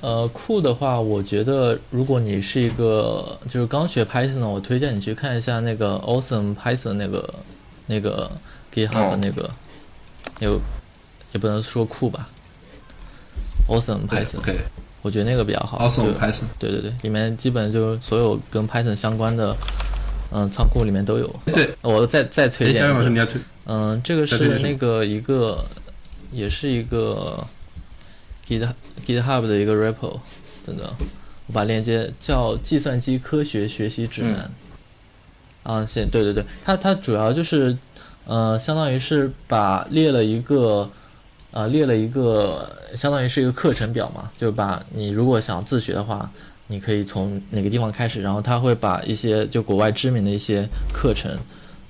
[0.01, 7.33] 呃，酷的话，我觉得如果你是一个就是刚学 Python 的，我推荐你去看一下那个 Awesome Python 那个
[7.85, 8.31] 那个
[8.73, 9.49] GitHub 哦那个，
[10.39, 10.57] 有
[11.33, 12.29] 也不能说酷吧
[13.67, 14.57] ，Awesome Python，，OK，
[15.01, 15.85] 我觉得那个比较好。
[15.85, 19.53] Awesome Python，对对对，里面基本就所有跟 Python 相关的，
[20.31, 21.39] 嗯，仓库里面都有。
[21.45, 22.79] 对，我再再推哎，荐一个。
[22.79, 25.63] 嘉颖老师你要推嗯，这个是那个一个，
[26.31, 27.45] 也是一个
[28.47, 28.67] Git
[29.05, 30.19] GitHub 的一个 repo，
[30.65, 30.87] 等等，
[31.47, 34.35] 我把链接叫《计算机科学学习指南》。
[35.71, 37.77] 啊，现对对对，它它主要就是，
[38.25, 40.89] 呃，相当于是把列了一个，
[41.51, 46.31] 呃，列了一个，相当于是一个课程表嘛，就把你如果想自学的话，
[46.71, 51.35] 你可以从哪个地方开始，然后他会把一些就国外知名的一些课程，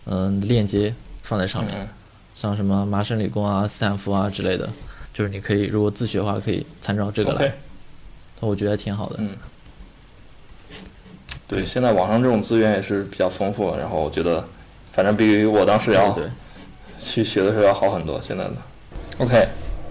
[0.05, 1.87] 嗯、链接放在上面，嗯。
[2.33, 4.69] 像什么麻省理工啊、斯坦福啊之类的，
[5.13, 7.53] 就是你可以如果自学的话，可以参照这个来，OK，，
[8.39, 9.17] 我觉得挺好的。
[9.19, 9.35] 嗯。
[11.45, 14.47] 对，现在网上这种资源也是比较丰富，然后我觉得，
[14.93, 16.31] 反正比我当时要对对，
[16.99, 18.21] 去学的时候要好很多。
[18.21, 18.53] 现在的
[19.17, 19.47] ，OK，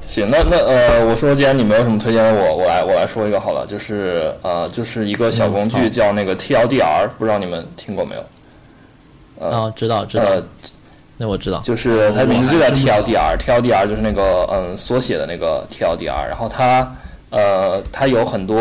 [0.09, 9.47] 行，那那呃，我说既然你没有什么推荐的，我我来我来说一个好了，就是呃，就是一个小工具叫那个 TLDR，不知道你们听过没有？
[9.47, 10.43] 啊，知道知道，呃，
[11.19, 11.61] 那我知道。
[11.61, 16.91] 就是它名字就叫我还真不知道 TLDR，TLDR 就是那个嗯缩写的那个 TLDR，然后它
[17.29, 18.57] 呃它有很多，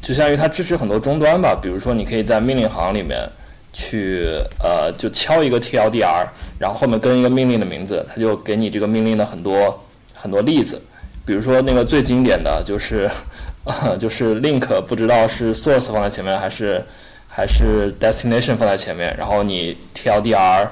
[0.00, 3.28] 就相当于它支持很多终端吧，比如说你可以在命令行里面
[3.72, 4.24] 去
[4.62, 6.26] 呃就敲一个 TLDR，
[6.60, 9.78] 然后后面跟一个命令的名字，它就给你这个命令的很多
[10.22, 10.80] 很多例子，
[11.26, 13.10] 比如说那个最经典的就是
[13.66, 16.82] 呃就是 link 不知道是 source 放在前面还是
[17.28, 20.68] 还是 destination 放在前面，然后你 TLDR。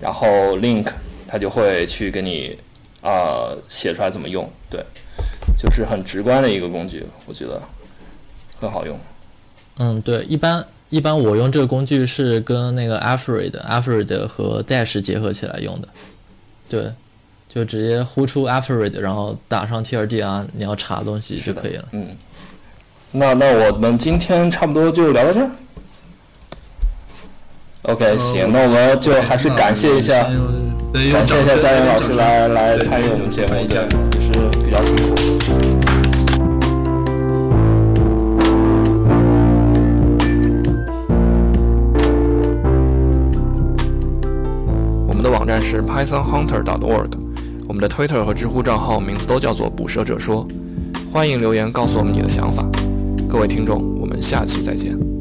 [0.00, 0.86] 然后 link
[1.26, 2.56] 它就会去给你
[3.02, 4.80] 呃写出来怎么用，对，
[5.60, 7.60] 就是很直观的一个工具，我觉得
[8.60, 8.96] 很好用。
[9.78, 15.88] 嗯，对，一般一般我用这个工具是跟那个 Alfred、Alfred 和 Dash 结合起来用的，
[16.68, 16.92] 对，
[17.48, 21.84] 就直接呼出 Alfred，然后打上 TRD 啊，你要查东西就可以了。
[21.92, 22.08] 嗯，
[23.12, 25.50] 那那我们今天差不多就聊到这儿。
[27.82, 30.28] OK，行，那我们就还是感谢一下，
[30.92, 33.88] 对，感谢一下佳颖老师来来参与我们节目，也
[34.20, 34.32] 是
[34.62, 35.14] 比较辛苦。
[45.08, 47.27] 我们的网站是 pythonhunter.org，
[47.68, 50.48] 我们的 Twitter 和知乎账号名字都叫做“捕蛇者说”，
[51.12, 52.66] 欢迎留言告诉我们你的想法。
[53.28, 55.17] 各位听众，我们下期再见。